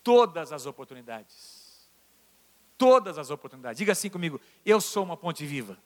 [0.04, 1.90] todas as oportunidades.
[2.78, 3.78] Todas as oportunidades.
[3.78, 5.78] Diga assim comigo: eu sou uma ponte viva.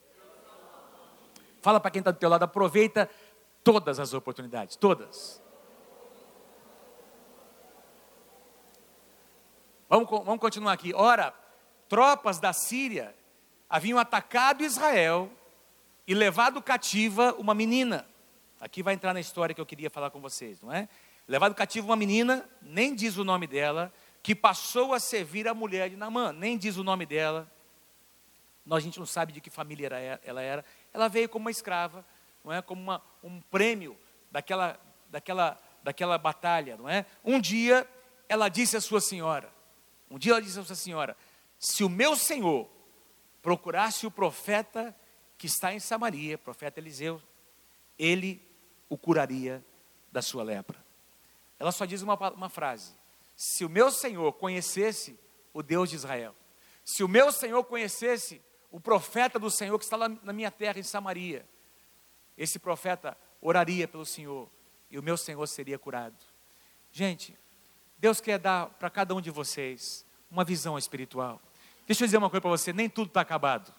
[1.62, 3.10] Fala para quem está do teu lado, aproveita
[3.64, 5.43] todas as oportunidades, todas.
[9.94, 10.92] Vamos, vamos continuar aqui.
[10.92, 11.32] Ora,
[11.88, 13.16] tropas da Síria
[13.70, 15.32] haviam atacado Israel
[16.08, 18.04] e levado cativa uma menina.
[18.60, 20.90] Aqui vai entrar na história que eu queria falar com vocês, não é?
[21.28, 25.92] Levado cativa uma menina, nem diz o nome dela, que passou a servir a mulher
[25.92, 27.48] de Namã, nem diz o nome dela.
[28.66, 31.52] Nós, a gente não sabe de que família era, ela era ela veio como uma
[31.52, 32.04] escrava,
[32.44, 32.64] não é?
[32.64, 33.96] Como uma, um prêmio
[34.32, 34.76] daquela,
[35.08, 37.06] daquela, daquela batalha, não é?
[37.24, 37.88] Um dia
[38.28, 39.53] ela disse à sua senhora,
[40.14, 41.18] um dia ela disse à sua senhora,
[41.60, 42.70] se o meu senhor
[43.42, 44.96] procurasse o profeta
[45.38, 47.22] que está em Samaria, profeta Eliseu,
[47.98, 48.42] ele
[48.88, 49.64] o curaria
[50.12, 50.84] da sua lepra.
[51.60, 52.94] Ela só diz uma, uma frase:
[53.36, 55.20] se o meu senhor conhecesse
[55.52, 56.36] o Deus de Israel,
[56.86, 58.42] se o meu senhor conhecesse
[58.74, 61.48] o profeta do Senhor que está lá na minha terra, em Samaria.
[62.36, 64.50] Esse profeta oraria pelo Senhor
[64.90, 66.18] e o meu Senhor seria curado.
[66.92, 67.38] Gente,
[68.04, 71.42] Deus quer dar para cada um de vocês uma visão espiritual.
[71.88, 73.74] Deixa eu dizer uma coisa para você: nem tudo está acabado.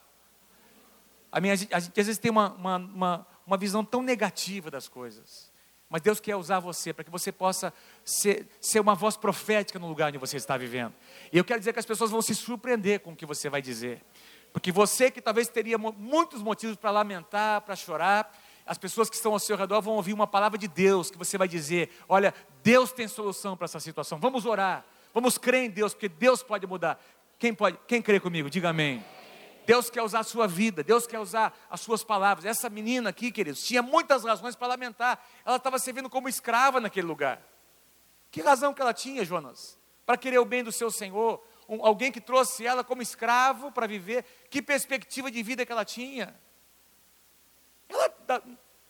[1.30, 4.88] A, minha, a gente às vezes tem uma, uma, uma, uma visão tão negativa das
[4.88, 5.52] coisas.
[5.90, 7.70] Mas Deus quer usar você para que você possa
[8.02, 10.94] ser, ser uma voz profética no lugar onde você está vivendo.
[11.30, 13.60] E eu quero dizer que as pessoas vão se surpreender com o que você vai
[13.60, 14.02] dizer.
[14.54, 18.34] Porque você que talvez teria muitos motivos para lamentar, para chorar,
[18.66, 21.37] as pessoas que estão ao seu redor vão ouvir uma palavra de Deus que você
[21.37, 24.18] vai dizer: Olha, Deus tem solução para essa situação.
[24.18, 26.98] Vamos orar, vamos crer em Deus, porque Deus pode mudar.
[27.38, 27.79] Quem pode?
[27.87, 28.48] Quem crê comigo?
[28.48, 29.05] Diga amém.
[29.66, 32.44] Deus quer usar a sua vida, Deus quer usar as suas palavras.
[32.44, 35.22] Essa menina aqui, queridos, tinha muitas razões para lamentar.
[35.44, 37.40] Ela estava servindo como escrava naquele lugar.
[38.31, 39.79] Que razão que ela tinha, Jonas?
[40.05, 43.87] Para querer o bem do seu Senhor, um, alguém que trouxe ela como escravo para
[43.87, 46.35] viver, que perspectiva de vida que ela tinha.
[48.26, 48.42] Da,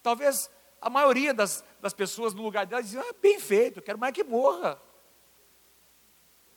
[0.03, 4.13] talvez a maioria das, das pessoas no lugar dela dizia, ah, bem feito, quero mais
[4.13, 4.81] que morra.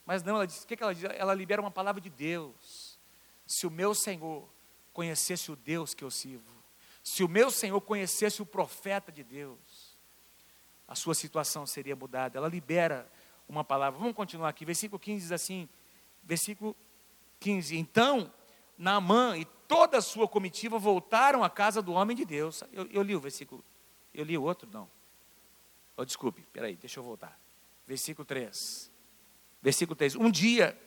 [0.06, 1.04] Mas não, ela diz, o que, que ela diz?
[1.04, 3.00] Ela libera uma palavra de Deus.
[3.46, 4.48] Se o meu Senhor
[4.94, 6.58] conhecesse o Deus que eu sirvo,
[7.04, 9.98] se o meu Senhor conhecesse o profeta de Deus,
[10.88, 12.38] a sua situação seria mudada.
[12.38, 13.10] Ela libera
[13.48, 14.00] uma palavra.
[14.00, 14.66] Vamos continuar aqui.
[14.66, 15.70] Versículo 15 diz assim:
[16.24, 16.76] versículo
[17.40, 17.78] 15.
[17.78, 18.32] Então,
[18.78, 22.64] Naamã e toda a sua comitiva voltaram à casa do homem de Deus.
[22.72, 23.64] Eu, eu li o versículo,
[24.14, 24.70] eu li o outro?
[24.72, 24.90] Não.
[25.96, 27.40] Oh, desculpe, peraí, deixa eu voltar.
[27.86, 28.92] Versículo 3.
[29.62, 30.16] Versículo 3.
[30.16, 30.78] Um dia,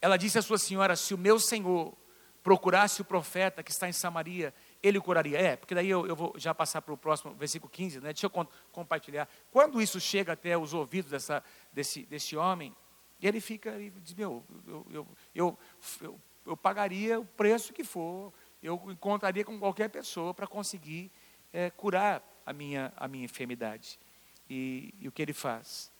[0.00, 1.96] ela disse à sua senhora: Se o meu senhor
[2.42, 4.52] procurasse o profeta que está em Samaria,
[4.82, 5.38] ele o curaria.
[5.38, 8.12] É, porque daí eu, eu vou já passar para o próximo versículo 15, né?
[8.12, 9.28] Deixa eu compartilhar.
[9.50, 12.74] Quando isso chega até os ouvidos dessa, desse, desse homem,
[13.22, 15.58] ele fica e diz: Meu, eu, eu, eu,
[16.00, 16.20] eu,
[16.56, 18.32] pagaria o preço que for,
[18.62, 21.10] eu encontraria com qualquer pessoa para conseguir
[21.52, 23.98] é, curar a minha, a minha enfermidade.
[24.48, 25.90] E, e o que ele faz?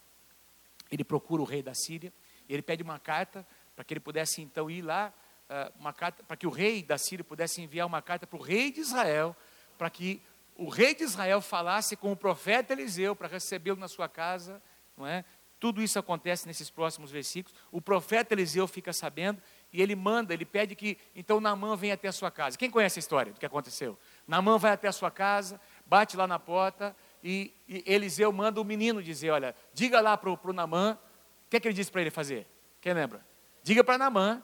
[0.91, 2.13] Ele procura o rei da Síria,
[2.49, 5.13] ele pede uma carta para que ele pudesse então ir lá,
[5.49, 8.43] uh, uma carta para que o rei da Síria pudesse enviar uma carta para o
[8.43, 9.37] rei de Israel,
[9.79, 10.21] para que
[10.57, 14.61] o rei de Israel falasse com o profeta Eliseu para recebê-lo na sua casa,
[14.97, 15.25] não é?
[15.59, 17.57] Tudo isso acontece nesses próximos versículos.
[17.71, 19.41] O profeta Eliseu fica sabendo
[19.73, 22.59] e ele manda, ele pede que então Namã venha até a sua casa.
[22.59, 23.97] Quem conhece a história do que aconteceu?
[24.27, 28.65] Namã vai até a sua casa, bate lá na porta e, e Eliseu manda o
[28.65, 30.99] menino dizer: Olha, diga lá para o Namã,
[31.47, 32.47] o que, é que ele disse para ele fazer?
[32.81, 33.25] Quem lembra?
[33.63, 34.43] Diga para Namã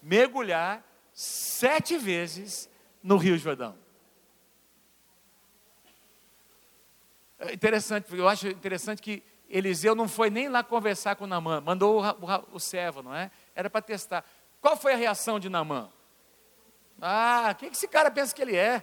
[0.00, 2.68] mergulhar sete vezes
[3.02, 3.76] no Rio Jordão.
[7.38, 12.02] É interessante, eu acho interessante que Eliseu não foi nem lá conversar com Namã, mandou
[12.02, 13.30] o, o, o servo, não é?
[13.54, 14.24] Era para testar.
[14.60, 15.90] Qual foi a reação de Namã?
[17.00, 18.78] Ah, o que, que esse cara pensa que ele é?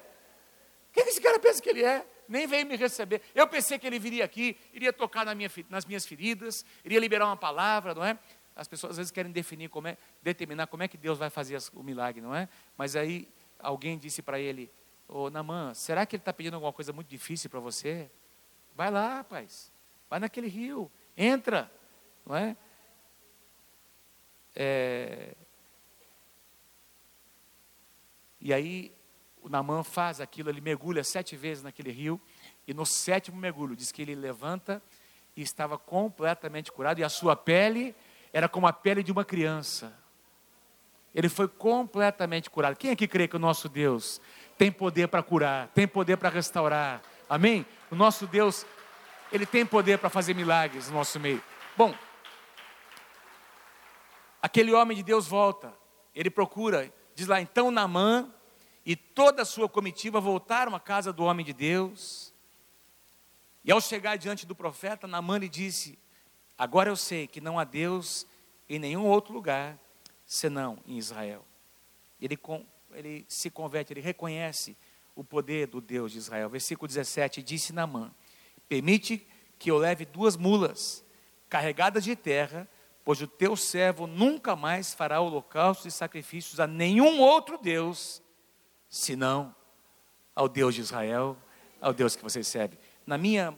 [0.89, 2.05] O que, que esse cara pensa que ele é?
[2.27, 3.21] Nem veio me receber.
[3.33, 7.25] Eu pensei que ele viria aqui, iria tocar na minha, nas minhas feridas, iria liberar
[7.25, 8.17] uma palavra, não é?
[8.55, 11.57] As pessoas às vezes querem definir como é, determinar como é que Deus vai fazer
[11.73, 12.47] o milagre, não é?
[12.77, 13.27] Mas aí
[13.59, 14.71] alguém disse para ele,
[15.07, 18.09] ô Namã, será que ele está pedindo alguma coisa muito difícil para você?
[18.75, 19.71] Vai lá, rapaz.
[20.11, 20.91] Vai naquele rio.
[21.15, 21.71] Entra.
[22.25, 22.57] Não é?
[24.53, 25.35] é...
[28.41, 28.93] E aí
[29.41, 32.19] o Namã faz aquilo, ele mergulha sete vezes naquele rio,
[32.67, 34.83] e no sétimo mergulho diz que ele levanta
[35.35, 37.95] e estava completamente curado, e a sua pele
[38.33, 39.97] era como a pele de uma criança.
[41.15, 42.75] Ele foi completamente curado.
[42.75, 44.19] Quem aqui crê que o nosso Deus
[44.57, 47.01] tem poder para curar, tem poder para restaurar?
[47.29, 47.65] Amém?
[47.89, 48.65] O nosso Deus,
[49.31, 51.41] ele tem poder para fazer milagres no nosso meio.
[51.77, 51.95] Bom,
[54.41, 55.73] aquele homem de Deus volta,
[56.13, 58.29] ele procura, diz lá, então Naamã
[58.85, 62.33] e toda a sua comitiva voltaram à casa do homem de Deus.
[63.63, 65.97] E ao chegar diante do profeta, Naamã lhe disse:
[66.57, 68.25] Agora eu sei que não há Deus
[68.67, 69.79] em nenhum outro lugar
[70.25, 71.45] senão em Israel.
[72.19, 72.39] Ele,
[72.91, 74.75] ele se converte, ele reconhece
[75.15, 76.49] o poder do Deus de Israel.
[76.49, 78.11] Versículo 17: Disse Naamã:
[78.71, 79.27] Permite
[79.59, 81.03] que eu leve duas mulas
[81.49, 82.65] carregadas de terra,
[83.03, 88.23] pois o teu servo nunca mais fará holocaustos e sacrifícios a nenhum outro Deus,
[88.87, 89.53] senão
[90.33, 91.37] ao Deus de Israel,
[91.81, 92.79] ao Deus que você serve.
[93.05, 93.53] Na minha,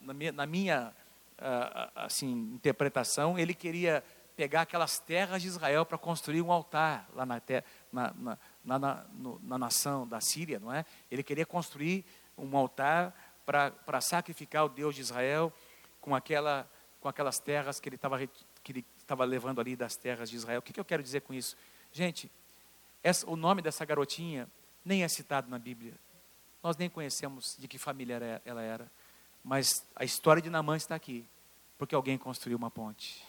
[0.00, 0.94] na minha, na minha
[1.94, 4.02] assim, interpretação, ele queria
[4.34, 7.42] pegar aquelas terras de Israel para construir um altar lá na,
[7.92, 9.06] na, na, na, na,
[9.42, 10.86] na nação da Síria, não é?
[11.10, 12.06] Ele queria construir
[12.38, 13.14] um altar
[13.46, 15.52] para sacrificar o Deus de Israel
[16.00, 16.68] com, aquela,
[17.00, 20.58] com aquelas terras que ele estava que ele estava levando ali das terras de Israel.
[20.58, 21.56] O que, que eu quero dizer com isso?
[21.92, 22.28] Gente,
[23.00, 24.50] essa, o nome dessa garotinha
[24.84, 25.94] nem é citado na Bíblia.
[26.60, 28.90] Nós nem conhecemos de que família ela era.
[29.44, 31.24] Mas a história de Namã está aqui,
[31.78, 33.24] porque alguém construiu uma ponte.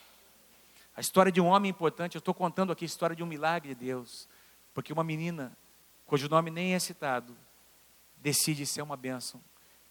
[0.96, 3.76] A história de um homem importante, eu estou contando aqui a história de um milagre
[3.76, 4.28] de Deus,
[4.74, 5.56] porque uma menina,
[6.08, 7.38] cujo nome nem é citado,
[8.18, 9.40] decide ser uma bênção,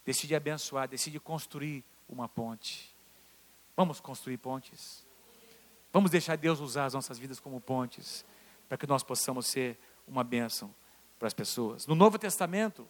[0.07, 2.95] decide abençoar, decide construir uma ponte.
[3.75, 5.05] Vamos construir pontes.
[5.91, 8.23] Vamos deixar Deus usar as nossas vidas como pontes,
[8.69, 10.73] para que nós possamos ser uma bênção
[11.19, 11.85] para as pessoas.
[11.85, 12.87] No Novo Testamento,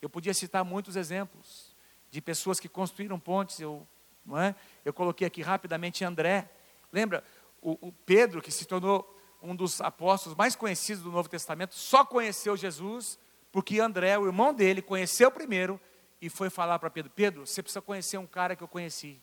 [0.00, 1.74] eu podia citar muitos exemplos
[2.08, 3.58] de pessoas que construíram pontes.
[3.58, 3.84] Eu,
[4.24, 4.54] não é?
[4.84, 6.48] eu coloquei aqui rapidamente André.
[6.92, 7.24] Lembra?
[7.60, 12.04] O, o Pedro, que se tornou um dos apóstolos mais conhecidos do Novo Testamento, só
[12.04, 13.18] conheceu Jesus
[13.50, 15.80] porque André, o irmão dele, conheceu primeiro
[16.20, 19.20] e foi falar para Pedro: Pedro, você precisa conhecer um cara que eu conheci,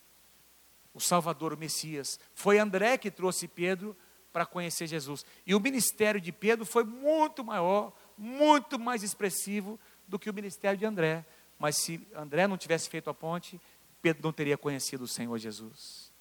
[0.93, 2.19] o Salvador, o Messias.
[2.33, 3.95] Foi André que trouxe Pedro
[4.31, 5.25] para conhecer Jesus.
[5.45, 10.77] E o ministério de Pedro foi muito maior, muito mais expressivo do que o ministério
[10.77, 11.25] de André.
[11.57, 13.59] Mas se André não tivesse feito a ponte,
[14.01, 16.11] Pedro não teria conhecido o Senhor Jesus.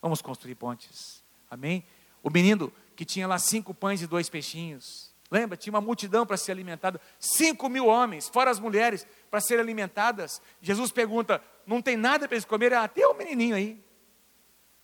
[0.00, 1.22] Vamos construir pontes.
[1.50, 1.84] Amém?
[2.22, 5.14] O menino que tinha lá cinco pães e dois peixinhos.
[5.30, 5.56] Lembra?
[5.56, 7.00] Tinha uma multidão para ser alimentada.
[7.18, 10.40] Cinco mil homens, fora as mulheres, para serem alimentadas.
[10.60, 12.78] Jesus pergunta: não tem nada para eles comerem?
[12.78, 13.82] Ah, tem um menininho aí.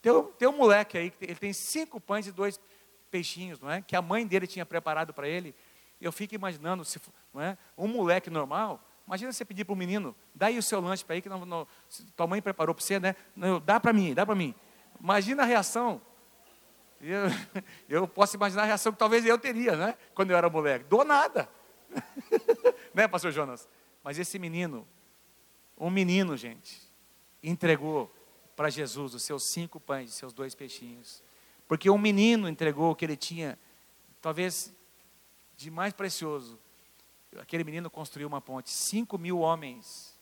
[0.01, 2.59] Tem um, tem um moleque aí, ele tem cinco pães e dois
[3.09, 3.81] peixinhos, não é?
[3.81, 5.55] Que a mãe dele tinha preparado para ele.
[6.01, 7.01] Eu fico imaginando, se,
[7.33, 7.57] não é?
[7.79, 11.15] Um moleque normal, Imagina você pedir para o menino, dá aí o seu lanche para
[11.15, 11.67] aí, que não, não,
[12.17, 13.17] tua mãe preparou para você, né?
[13.35, 14.55] Não, dá para mim, dá para mim.
[15.01, 16.01] Imagina a reação.
[17.03, 17.23] Eu,
[17.89, 19.99] eu, posso imaginar a reação que talvez eu teria, né?
[20.15, 20.85] Quando eu era moleque.
[20.85, 21.49] Dou nada.
[22.95, 23.69] né, pastor Jonas?
[24.05, 24.87] Mas esse menino,
[25.77, 26.81] um menino, gente,
[27.43, 28.13] entregou
[28.55, 31.23] para Jesus os seus cinco pães, os seus dois peixinhos.
[31.67, 33.59] Porque um menino entregou o que ele tinha,
[34.21, 34.73] talvez
[35.57, 36.59] de mais precioso,
[37.39, 38.71] aquele menino construiu uma ponte.
[38.71, 40.19] Cinco mil homens,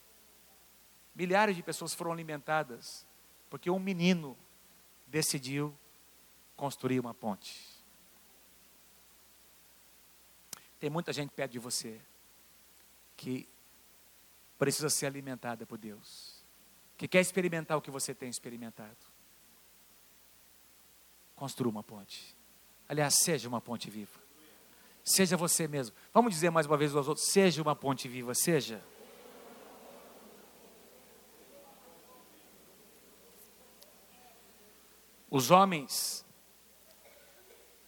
[1.14, 3.06] milhares de pessoas foram alimentadas,
[3.50, 4.36] porque um menino
[5.06, 5.74] decidiu
[6.60, 7.58] construir uma ponte.
[10.78, 11.98] Tem muita gente perto de você
[13.16, 13.48] que
[14.58, 16.44] precisa ser alimentada por Deus,
[16.98, 18.98] que quer experimentar o que você tem experimentado.
[21.34, 22.36] Construa uma ponte.
[22.86, 24.20] Aliás, seja uma ponte viva.
[25.02, 25.96] Seja você mesmo.
[26.12, 28.84] Vamos dizer mais uma vez aos outros: seja uma ponte viva, seja.
[35.30, 36.22] Os homens,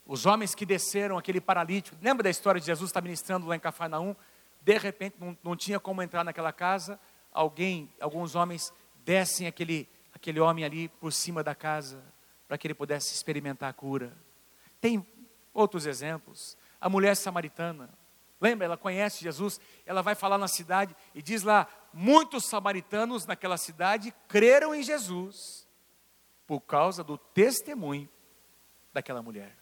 [0.06, 3.60] os homens que desceram aquele paralítico, lembra da história de Jesus estar ministrando lá em
[3.60, 4.14] Cafarnaum?
[4.60, 6.98] De repente não, não tinha como entrar naquela casa,
[7.32, 8.72] alguém, alguns homens
[9.04, 12.02] descem aquele, aquele homem ali por cima da casa,
[12.46, 14.12] para que ele pudesse experimentar a cura.
[14.80, 15.06] Tem
[15.52, 17.88] outros exemplos a mulher samaritana.
[18.40, 23.56] Lembra, ela conhece Jesus, ela vai falar na cidade e diz lá: muitos samaritanos naquela
[23.56, 25.64] cidade creram em Jesus
[26.44, 28.08] por causa do testemunho
[28.92, 29.56] daquela mulher.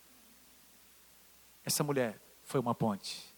[1.65, 3.29] Essa mulher foi uma ponte.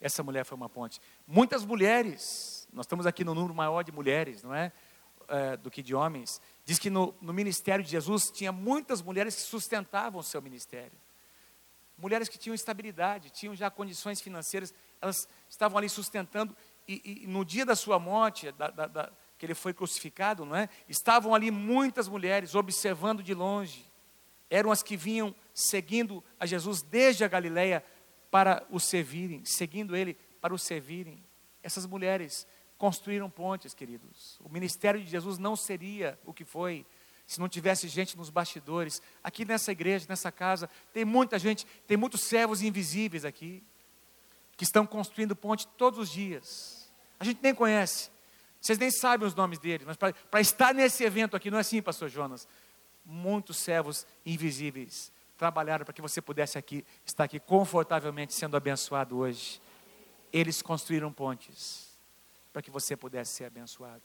[0.00, 1.00] Essa mulher foi uma ponte.
[1.26, 4.72] Muitas mulheres, nós estamos aqui no número maior de mulheres, não é?
[5.28, 6.40] é do que de homens.
[6.64, 10.98] Diz que no, no ministério de Jesus tinha muitas mulheres que sustentavam o seu ministério
[12.02, 16.56] mulheres que tinham estabilidade, tinham já condições financeiras, elas estavam ali sustentando,
[16.88, 20.56] e, e no dia da sua morte, da, da, da, que ele foi crucificado, não
[20.56, 20.68] é?
[20.88, 23.88] Estavam ali muitas mulheres observando de longe,
[24.50, 27.84] eram as que vinham seguindo a Jesus desde a Galileia
[28.30, 31.22] para o servirem, seguindo ele para o servirem.
[31.62, 32.46] Essas mulheres
[32.78, 34.40] construíram pontes, queridos.
[34.40, 36.84] O ministério de Jesus não seria o que foi
[37.26, 39.00] se não tivesse gente nos bastidores.
[39.22, 43.62] Aqui nessa igreja, nessa casa, tem muita gente, tem muitos servos invisíveis aqui,
[44.56, 46.92] que estão construindo ponte todos os dias.
[47.20, 48.10] A gente nem conhece,
[48.60, 51.80] vocês nem sabem os nomes deles, mas para estar nesse evento aqui, não é assim,
[51.80, 52.48] pastor Jonas?
[53.04, 55.12] Muitos servos invisíveis
[55.42, 59.60] trabalharam para que você pudesse aqui, estar aqui confortavelmente sendo abençoado hoje.
[60.32, 61.98] Eles construíram pontes
[62.52, 64.04] para que você pudesse ser abençoado.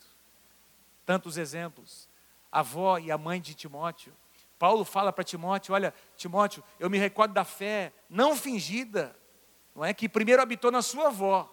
[1.05, 2.09] Tantos exemplos
[2.51, 4.11] a avó e a mãe de Timóteo.
[4.57, 9.15] Paulo fala para Timóteo: Olha, Timóteo, eu me recordo da fé não fingida,
[9.75, 9.93] não é?
[9.93, 11.47] Que primeiro habitou na sua avó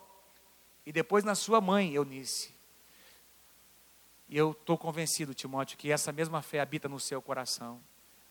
[0.86, 2.54] e depois na sua mãe, Eunice.
[4.30, 7.82] E eu estou convencido, Timóteo, que essa mesma fé habita no seu coração.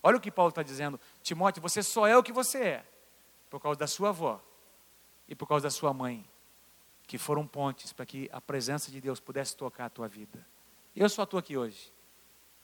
[0.04, 2.86] Olha o que Paulo está dizendo: Timóteo, você só é o que você é,
[3.49, 4.39] por causa da sua avó
[5.28, 6.30] e por causa da sua mãe,
[7.08, 10.45] que foram pontes para que a presença de Deus pudesse tocar a tua vida.
[10.93, 11.91] Eu só estou aqui hoje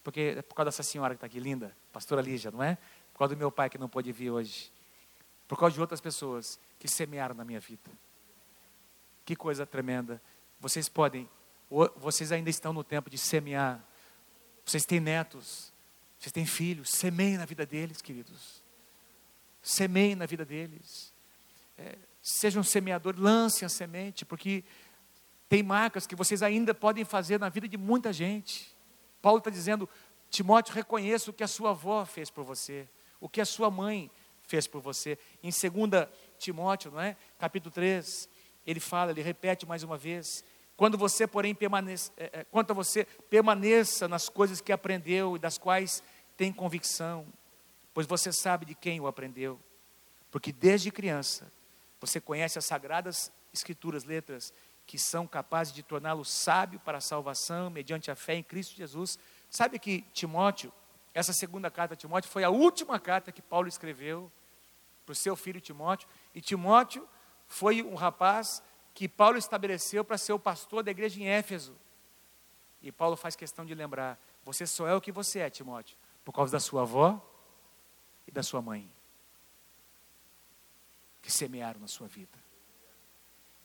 [0.03, 2.77] porque é por causa dessa senhora que está aqui, linda, pastora Lígia, não é?
[3.13, 4.71] Por causa do meu pai que não pôde vir hoje.
[5.47, 7.91] Por causa de outras pessoas que semearam na minha vida.
[9.25, 10.21] Que coisa tremenda.
[10.59, 11.29] Vocês podem,
[11.97, 13.83] vocês ainda estão no tempo de semear.
[14.65, 15.73] Vocês têm netos,
[16.19, 18.61] vocês têm filhos, semeiem na vida deles, queridos.
[19.61, 21.13] Semeiem na vida deles.
[21.77, 24.65] É, sejam semeadores, lancem a semente, porque
[25.47, 28.75] tem marcas que vocês ainda podem fazer na vida de muita gente.
[29.21, 29.87] Paulo está dizendo,
[30.29, 32.87] Timóteo, reconheça o que a sua avó fez por você,
[33.19, 34.11] o que a sua mãe
[34.43, 35.17] fez por você.
[35.41, 36.07] Em 2
[36.37, 37.15] Timóteo, não é?
[37.39, 38.27] capítulo 3,
[38.67, 40.43] ele fala, ele repete mais uma vez,
[40.79, 45.39] quando você, porém, permaneça, é, é, quanto a você, permaneça nas coisas que aprendeu e
[45.39, 46.01] das quais
[46.37, 47.27] tem convicção,
[47.93, 49.59] pois você sabe de quem o aprendeu,
[50.31, 51.51] porque desde criança
[51.99, 54.53] você conhece as sagradas escrituras, letras
[54.87, 59.19] que são capazes de torná-lo sábio para a salvação mediante a fé em Cristo Jesus.
[59.49, 60.71] Sabe que Timóteo,
[61.13, 64.31] essa segunda carta a Timóteo foi a última carta que Paulo escreveu
[65.05, 67.05] para o seu filho Timóteo, e Timóteo
[67.49, 68.63] foi um rapaz
[68.93, 71.75] que Paulo estabeleceu para ser o pastor da igreja em Éfeso.
[72.81, 76.33] E Paulo faz questão de lembrar: você só é o que você é, Timóteo, por
[76.33, 77.21] causa da sua avó
[78.27, 78.91] e da sua mãe,
[81.21, 82.49] que semearam na sua vida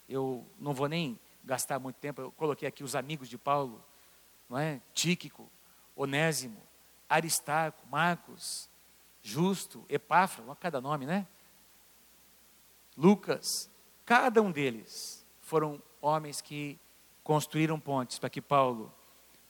[0.08, 3.84] eu não vou nem gastar muito tempo, eu coloquei aqui os amigos de Paulo,
[4.48, 4.80] não é?
[4.92, 5.50] Tíquico,
[5.96, 6.62] Onésimo,
[7.08, 8.68] Aristarco, Marcos,
[9.22, 11.26] Justo, Epáfra, cada nome, né?
[12.96, 13.70] Lucas,
[14.04, 16.78] cada um deles foram homens que
[17.22, 18.92] construíram pontes para que Paulo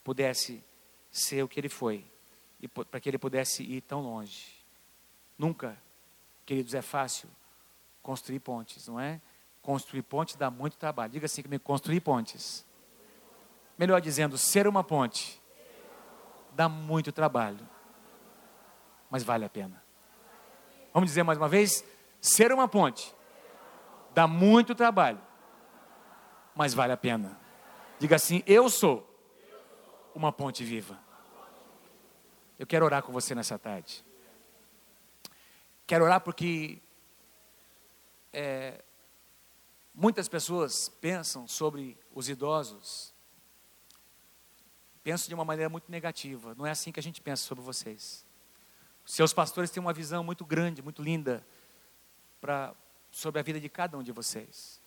[0.02, 0.62] pudesse
[1.10, 2.04] ser o que ele foi
[2.60, 4.54] e para que ele pudesse ir tão longe.
[5.38, 5.76] Nunca,
[6.46, 7.28] queridos, é fácil
[8.02, 9.20] construir pontes, não é?
[9.62, 11.12] Construir pontes dá muito trabalho.
[11.12, 12.64] Diga assim comigo, construir pontes.
[13.78, 15.40] Melhor dizendo, ser uma ponte
[16.52, 17.68] dá muito trabalho.
[19.10, 19.82] Mas vale a pena.
[20.92, 21.84] Vamos dizer mais uma vez?
[22.20, 23.13] Ser uma ponte
[24.14, 25.20] dá muito trabalho,
[26.54, 27.38] mas vale a pena.
[27.98, 29.10] Diga assim: Eu sou
[30.14, 30.98] uma ponte viva.
[32.58, 34.04] Eu quero orar com você nessa tarde.
[35.86, 36.80] Quero orar porque
[38.32, 38.82] é,
[39.92, 43.12] muitas pessoas pensam sobre os idosos,
[45.02, 46.54] pensam de uma maneira muito negativa.
[46.54, 48.24] Não é assim que a gente pensa sobre vocês.
[49.04, 51.46] Seus pastores têm uma visão muito grande, muito linda
[52.40, 52.74] pra,
[53.14, 54.80] sobre a vida de cada um de vocês.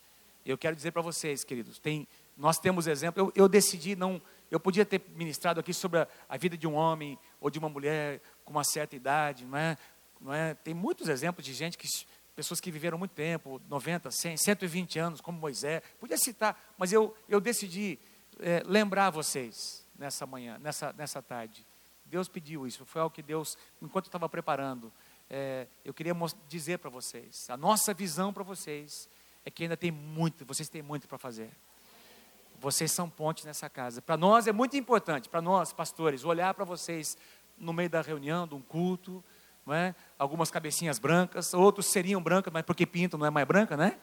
[0.46, 2.06] Eu quero dizer para vocês, queridos, tem,
[2.38, 3.22] nós temos exemplo.
[3.22, 4.22] Eu, eu, decidi não,
[4.52, 7.70] eu podia ter ministrado aqui sobre a, a, vida de um homem ou de uma
[7.70, 9.78] mulher com uma certa idade, não é?
[10.20, 10.54] Não é?
[10.56, 11.88] Tem muitos exemplos de gente que
[12.36, 15.82] pessoas que viveram muito tempo, 90, 100, 120 anos, como Moisés.
[16.00, 17.98] Podia citar, mas eu, eu decidi
[18.40, 21.66] é, lembrar vocês nessa manhã, nessa, nessa tarde.
[22.06, 24.92] Deus pediu isso, foi algo que Deus, enquanto estava preparando,
[25.30, 26.16] é, eu queria
[26.48, 27.50] dizer para vocês.
[27.50, 29.10] A nossa visão para vocês
[29.46, 31.50] é que ainda tem muito, vocês têm muito para fazer.
[32.60, 34.02] Vocês são pontes nessa casa.
[34.02, 37.18] Para nós é muito importante, para nós, pastores, olhar para vocês
[37.58, 39.24] no meio da reunião, de um culto,
[39.66, 39.96] não é?
[40.18, 43.98] algumas cabecinhas brancas, outros seriam brancas, mas porque pintam não é mais branca, né?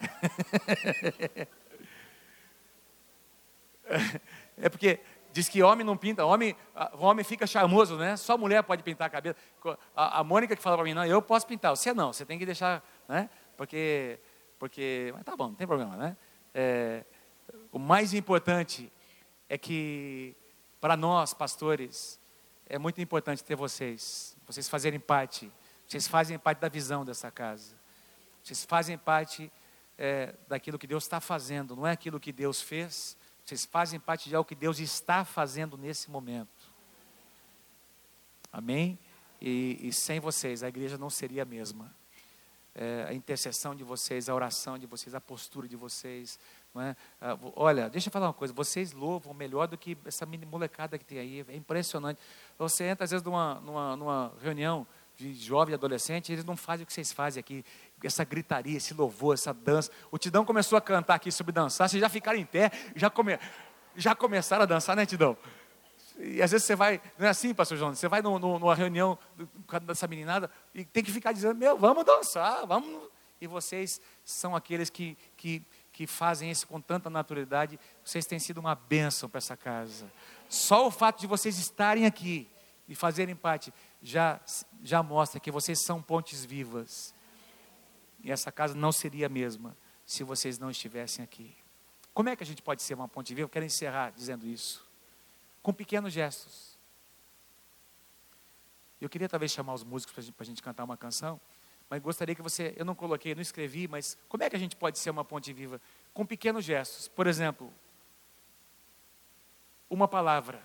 [4.56, 5.00] é porque
[5.32, 6.54] diz que homem não pinta, homem,
[6.92, 8.16] homem fica charmoso, né?
[8.16, 9.36] Só mulher pode pintar a cabeça.
[9.96, 12.38] A, a Mônica que fala para mim, não, eu posso pintar, você não, você tem
[12.38, 13.30] que deixar, né?
[13.56, 14.20] Porque,
[14.58, 16.16] porque, mas tá bom, não tem problema, né?
[16.54, 17.04] É,
[17.72, 18.92] o mais importante
[19.48, 20.36] é que
[20.80, 22.20] para nós, pastores,
[22.66, 25.50] é muito importante ter vocês, vocês fazerem parte,
[25.86, 27.74] vocês fazem parte da visão dessa casa,
[28.42, 29.50] vocês fazem parte
[29.96, 33.16] é, daquilo que Deus está fazendo, não é aquilo que Deus fez,
[33.52, 36.72] vocês fazem parte de algo que Deus está fazendo nesse momento.
[38.50, 38.98] Amém?
[39.40, 41.94] E, e sem vocês a igreja não seria a mesma.
[42.74, 46.38] É, a intercessão de vocês, a oração de vocês, a postura de vocês.
[46.76, 46.96] É?
[47.20, 50.96] Ah, olha, deixa eu falar uma coisa: vocês louvam melhor do que essa mini molecada
[50.96, 52.18] que tem aí, é impressionante.
[52.56, 56.84] Você entra às vezes numa, numa, numa reunião de jovem e adolescente, eles não fazem
[56.84, 57.62] o que vocês fazem aqui,
[58.06, 59.90] essa gritaria, esse louvor, essa dança.
[60.10, 63.38] O Tidão começou a cantar aqui sobre dançar, vocês já ficaram em pé, já, come,
[63.96, 65.36] já começaram a dançar, né, Tidão?
[66.18, 68.74] E às vezes você vai, não é assim, pastor João, você vai no, no, numa
[68.74, 69.18] reunião
[69.82, 73.10] dessa meninada e tem que ficar dizendo, meu, vamos dançar, vamos.
[73.40, 78.58] E vocês são aqueles que, que, que fazem isso com tanta naturalidade, vocês têm sido
[78.58, 80.12] uma bênção para essa casa.
[80.48, 82.48] Só o fato de vocês estarem aqui
[82.86, 84.40] e fazerem parte já,
[84.82, 87.14] já mostra que vocês são pontes vivas.
[88.22, 91.54] E essa casa não seria a mesma se vocês não estivessem aqui.
[92.14, 93.46] Como é que a gente pode ser uma ponte viva?
[93.46, 94.86] Eu quero encerrar dizendo isso.
[95.62, 96.78] Com pequenos gestos.
[99.00, 101.40] Eu queria talvez chamar os músicos para a gente cantar uma canção,
[101.90, 104.76] mas gostaria que você, eu não coloquei, não escrevi, mas como é que a gente
[104.76, 105.80] pode ser uma ponte viva?
[106.14, 107.08] Com pequenos gestos.
[107.08, 107.72] Por exemplo,
[109.90, 110.62] uma palavra,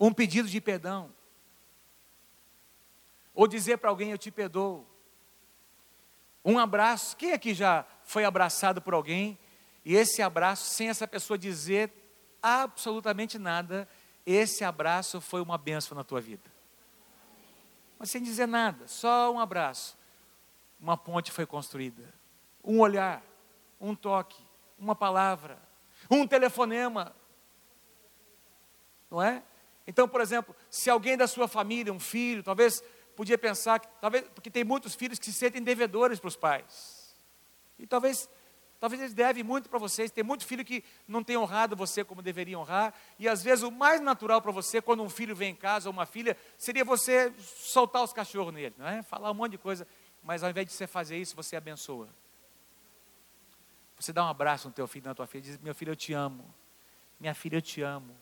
[0.00, 1.12] um pedido de perdão,
[3.36, 4.84] ou dizer para alguém: Eu te perdoo.
[6.44, 7.16] Um abraço.
[7.16, 9.38] Quem aqui já foi abraçado por alguém
[9.84, 11.92] e esse abraço, sem essa pessoa dizer
[12.42, 13.88] absolutamente nada,
[14.24, 16.50] esse abraço foi uma benção na tua vida?
[17.98, 19.96] Mas sem dizer nada, só um abraço.
[20.80, 22.02] Uma ponte foi construída.
[22.62, 23.22] Um olhar,
[23.80, 24.42] um toque,
[24.78, 25.58] uma palavra,
[26.10, 27.14] um telefonema.
[29.10, 29.42] Não é?
[29.86, 32.82] Então, por exemplo, se alguém da sua família, um filho, talvez
[33.16, 37.14] podia pensar que talvez porque tem muitos filhos que se sentem devedores para os pais.
[37.78, 38.28] E talvez
[38.78, 40.10] talvez eles devem muito para vocês.
[40.10, 43.70] Tem muito filho que não tem honrado você como deveria honrar, e às vezes o
[43.70, 47.32] mais natural para você quando um filho vem em casa ou uma filha seria você
[47.38, 49.02] soltar os cachorros nele, não é?
[49.02, 49.86] Falar um monte de coisa,
[50.22, 52.08] mas ao invés de você fazer isso, você abençoa.
[53.98, 56.12] Você dá um abraço no teu filho, na tua filha, diz: "Meu filho, eu te
[56.12, 56.44] amo.
[57.18, 58.14] Minha filha, eu te amo."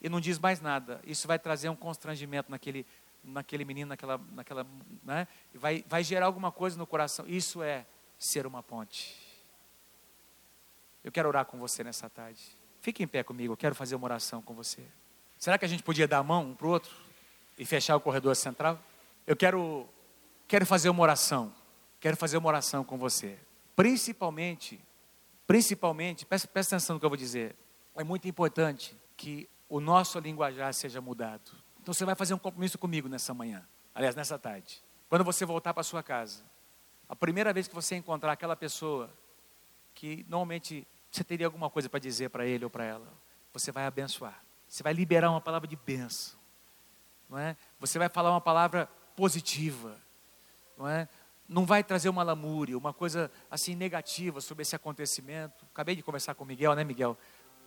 [0.00, 1.00] E não diz mais nada.
[1.04, 2.84] Isso vai trazer um constrangimento naquele
[3.22, 4.66] naquele menino, naquela, naquela,
[5.02, 5.28] né?
[5.54, 7.24] Vai, vai gerar alguma coisa no coração.
[7.26, 7.86] Isso é
[8.18, 9.16] ser uma ponte.
[11.04, 12.40] Eu quero orar com você nessa tarde.
[12.80, 14.84] Fique em pé comigo, eu quero fazer uma oração com você.
[15.38, 16.92] Será que a gente podia dar a mão um para o outro
[17.58, 18.78] e fechar o corredor central?
[19.26, 19.88] Eu quero,
[20.46, 21.52] quero fazer uma oração.
[22.00, 23.38] Quero fazer uma oração com você.
[23.76, 24.80] Principalmente,
[25.46, 27.54] principalmente, presta, presta atenção no que eu vou dizer.
[27.94, 31.61] É muito importante que o nosso linguajar seja mudado.
[31.82, 34.82] Então você vai fazer um compromisso comigo nessa manhã, aliás, nessa tarde.
[35.08, 36.44] Quando você voltar para sua casa,
[37.08, 39.10] a primeira vez que você encontrar aquela pessoa
[39.94, 43.06] que normalmente você teria alguma coisa para dizer para ele ou para ela,
[43.52, 44.42] você vai abençoar.
[44.68, 46.38] Você vai liberar uma palavra de bênção.
[47.28, 47.56] Não é?
[47.80, 50.00] Você vai falar uma palavra positiva.
[50.78, 51.08] Não é?
[51.48, 55.66] não vai trazer uma lamúria, uma coisa assim negativa sobre esse acontecimento.
[55.72, 57.16] Acabei de conversar com o Miguel, né, Miguel?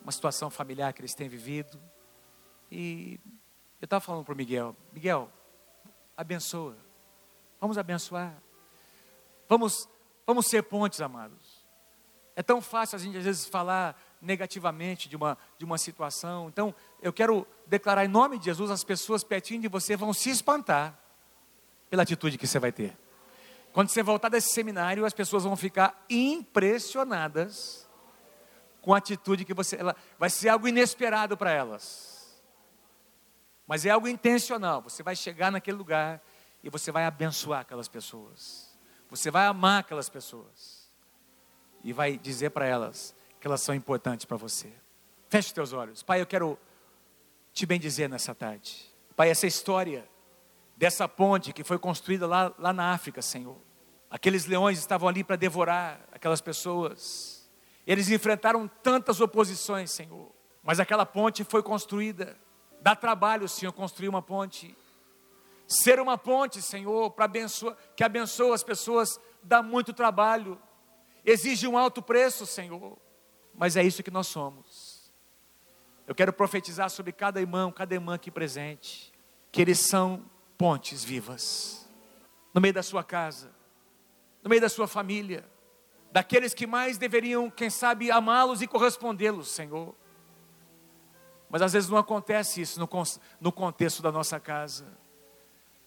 [0.02, 1.80] Uma situação familiar que eles têm vivido.
[2.72, 3.20] E
[3.82, 5.30] eu estava falando para o Miguel: Miguel,
[6.16, 6.78] abençoa.
[7.60, 8.34] Vamos abençoar.
[9.48, 9.88] Vamos,
[10.26, 11.66] vamos ser pontes, amados.
[12.36, 16.50] É tão fácil a gente às vezes falar negativamente de uma, de uma situação.
[16.50, 20.30] Então, eu quero declarar em nome de Jesus, as pessoas pertinho de você vão se
[20.30, 21.00] espantar
[21.90, 22.98] pela atitude que você vai ter.
[23.72, 27.88] Quando você voltar desse seminário, as pessoas vão ficar impressionadas
[28.82, 29.78] com a atitude que você.
[29.78, 32.15] Ela, vai ser algo inesperado para elas.
[33.68, 34.82] Mas é algo intencional.
[34.82, 36.22] Você vai chegar naquele lugar
[36.64, 38.76] e você vai abençoar aquelas pessoas.
[39.10, 40.90] Você vai amar aquelas pessoas.
[41.84, 44.74] E vai dizer para elas que elas são importantes para você.
[45.30, 46.02] Feche teus olhos.
[46.02, 46.58] Pai, eu quero
[47.54, 48.92] te bendizer nessa tarde.
[49.16, 50.08] Pai, essa história
[50.76, 53.58] dessa ponte que foi construída lá, lá na África, Senhor.
[54.10, 57.50] Aqueles leões estavam ali para devorar aquelas pessoas.
[57.86, 60.32] Eles enfrentaram tantas oposições, Senhor.
[60.64, 62.38] Mas aquela ponte foi construída.
[62.86, 64.78] Dá trabalho, Senhor, construir uma ponte.
[65.66, 70.62] Ser uma ponte, Senhor, para abençoar, que abençoa as pessoas, dá muito trabalho.
[71.26, 72.96] Exige um alto preço, Senhor.
[73.56, 75.12] Mas é isso que nós somos.
[76.06, 79.12] Eu quero profetizar sobre cada irmão, cada irmã aqui presente,
[79.52, 80.24] que eles são
[80.56, 81.90] pontes vivas.
[82.54, 83.52] No meio da sua casa,
[84.44, 85.44] no meio da sua família,
[86.12, 89.96] daqueles que mais deveriam, quem sabe, amá-los e correspondê-los, Senhor.
[91.50, 92.90] Mas às vezes não acontece isso no,
[93.40, 94.86] no contexto da nossa casa.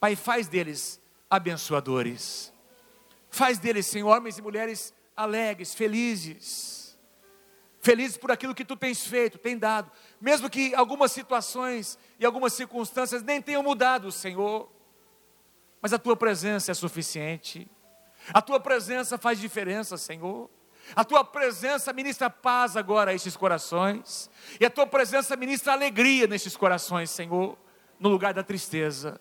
[0.01, 2.53] Pai, faz deles abençoadores.
[3.31, 6.99] Faz deles, Senhor, homens e mulheres alegres, felizes.
[7.81, 9.91] Felizes por aquilo que tu tens feito, tem dado.
[10.21, 14.71] Mesmo que algumas situações e algumas circunstâncias nem tenham mudado, Senhor.
[15.81, 17.71] Mas a tua presença é suficiente.
[18.33, 20.51] A tua presença faz diferença, Senhor.
[20.95, 24.31] A tua presença ministra paz agora a estes corações.
[24.61, 27.57] E a tua presença ministra alegria nestes corações, Senhor,
[27.99, 29.21] no lugar da tristeza.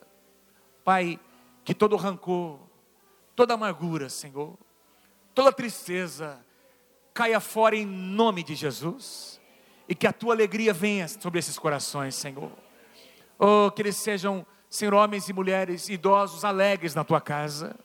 [0.84, 1.20] Pai,
[1.64, 2.60] que todo rancor,
[3.36, 4.58] toda amargura, Senhor,
[5.34, 6.40] toda tristeza
[7.14, 9.40] caia fora em nome de Jesus.
[9.90, 12.52] E que a tua alegria venha sobre esses corações, Senhor.
[13.40, 17.76] Oh, que eles sejam, Senhor, homens e mulheres idosos, alegres na tua casa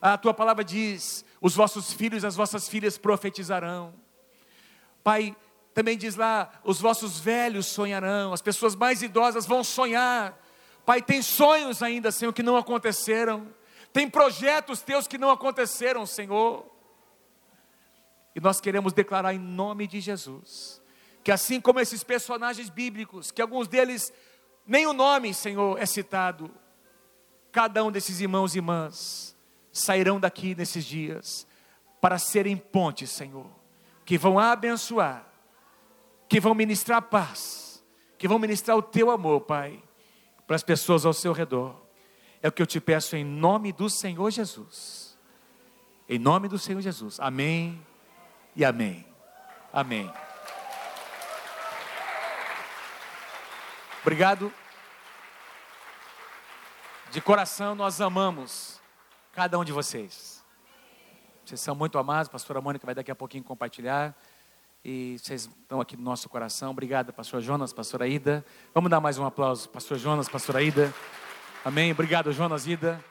[0.00, 3.94] a tua palavra diz: os vossos filhos e as vossas filhas profetizarão.
[5.02, 5.34] Pai,
[5.72, 10.38] também diz lá: os vossos velhos sonharão, as pessoas mais idosas vão sonhar.
[10.84, 13.48] Pai, tem sonhos ainda, Senhor, que não aconteceram.
[13.92, 16.66] Tem projetos teus que não aconteceram, Senhor.
[18.34, 20.80] E nós queremos declarar em nome de Jesus,
[21.24, 24.12] que assim como esses personagens bíblicos, que alguns deles
[24.66, 26.50] nem o nome, Senhor, é citado,
[27.50, 29.36] cada um desses irmãos e irmãs
[29.72, 31.46] sairão daqui nesses dias
[32.00, 33.46] para serem pontes, Senhor,
[34.04, 35.26] que vão abençoar,
[36.28, 37.84] que vão ministrar paz,
[38.16, 39.82] que vão ministrar o teu amor, Pai,
[40.46, 41.76] para as pessoas ao seu redor.
[42.42, 45.18] É o que eu te peço em nome do Senhor Jesus.
[46.08, 47.20] Em nome do Senhor Jesus.
[47.20, 47.80] Amém
[48.56, 49.06] e amém.
[49.72, 50.10] Amém.
[54.00, 54.52] Obrigado.
[57.10, 58.79] De coração nós amamos
[59.32, 60.44] cada um de vocês.
[61.44, 64.14] Vocês são muito amados, a pastora Mônica vai daqui a pouquinho compartilhar.
[64.84, 66.70] E vocês estão aqui no nosso coração.
[66.70, 68.44] Obrigado, pastor Jonas, pastora Ida.
[68.74, 70.92] Vamos dar mais um aplauso, pastor Jonas, pastora Ida.
[71.64, 71.92] Amém.
[71.92, 73.04] Obrigado, Jonas Ida.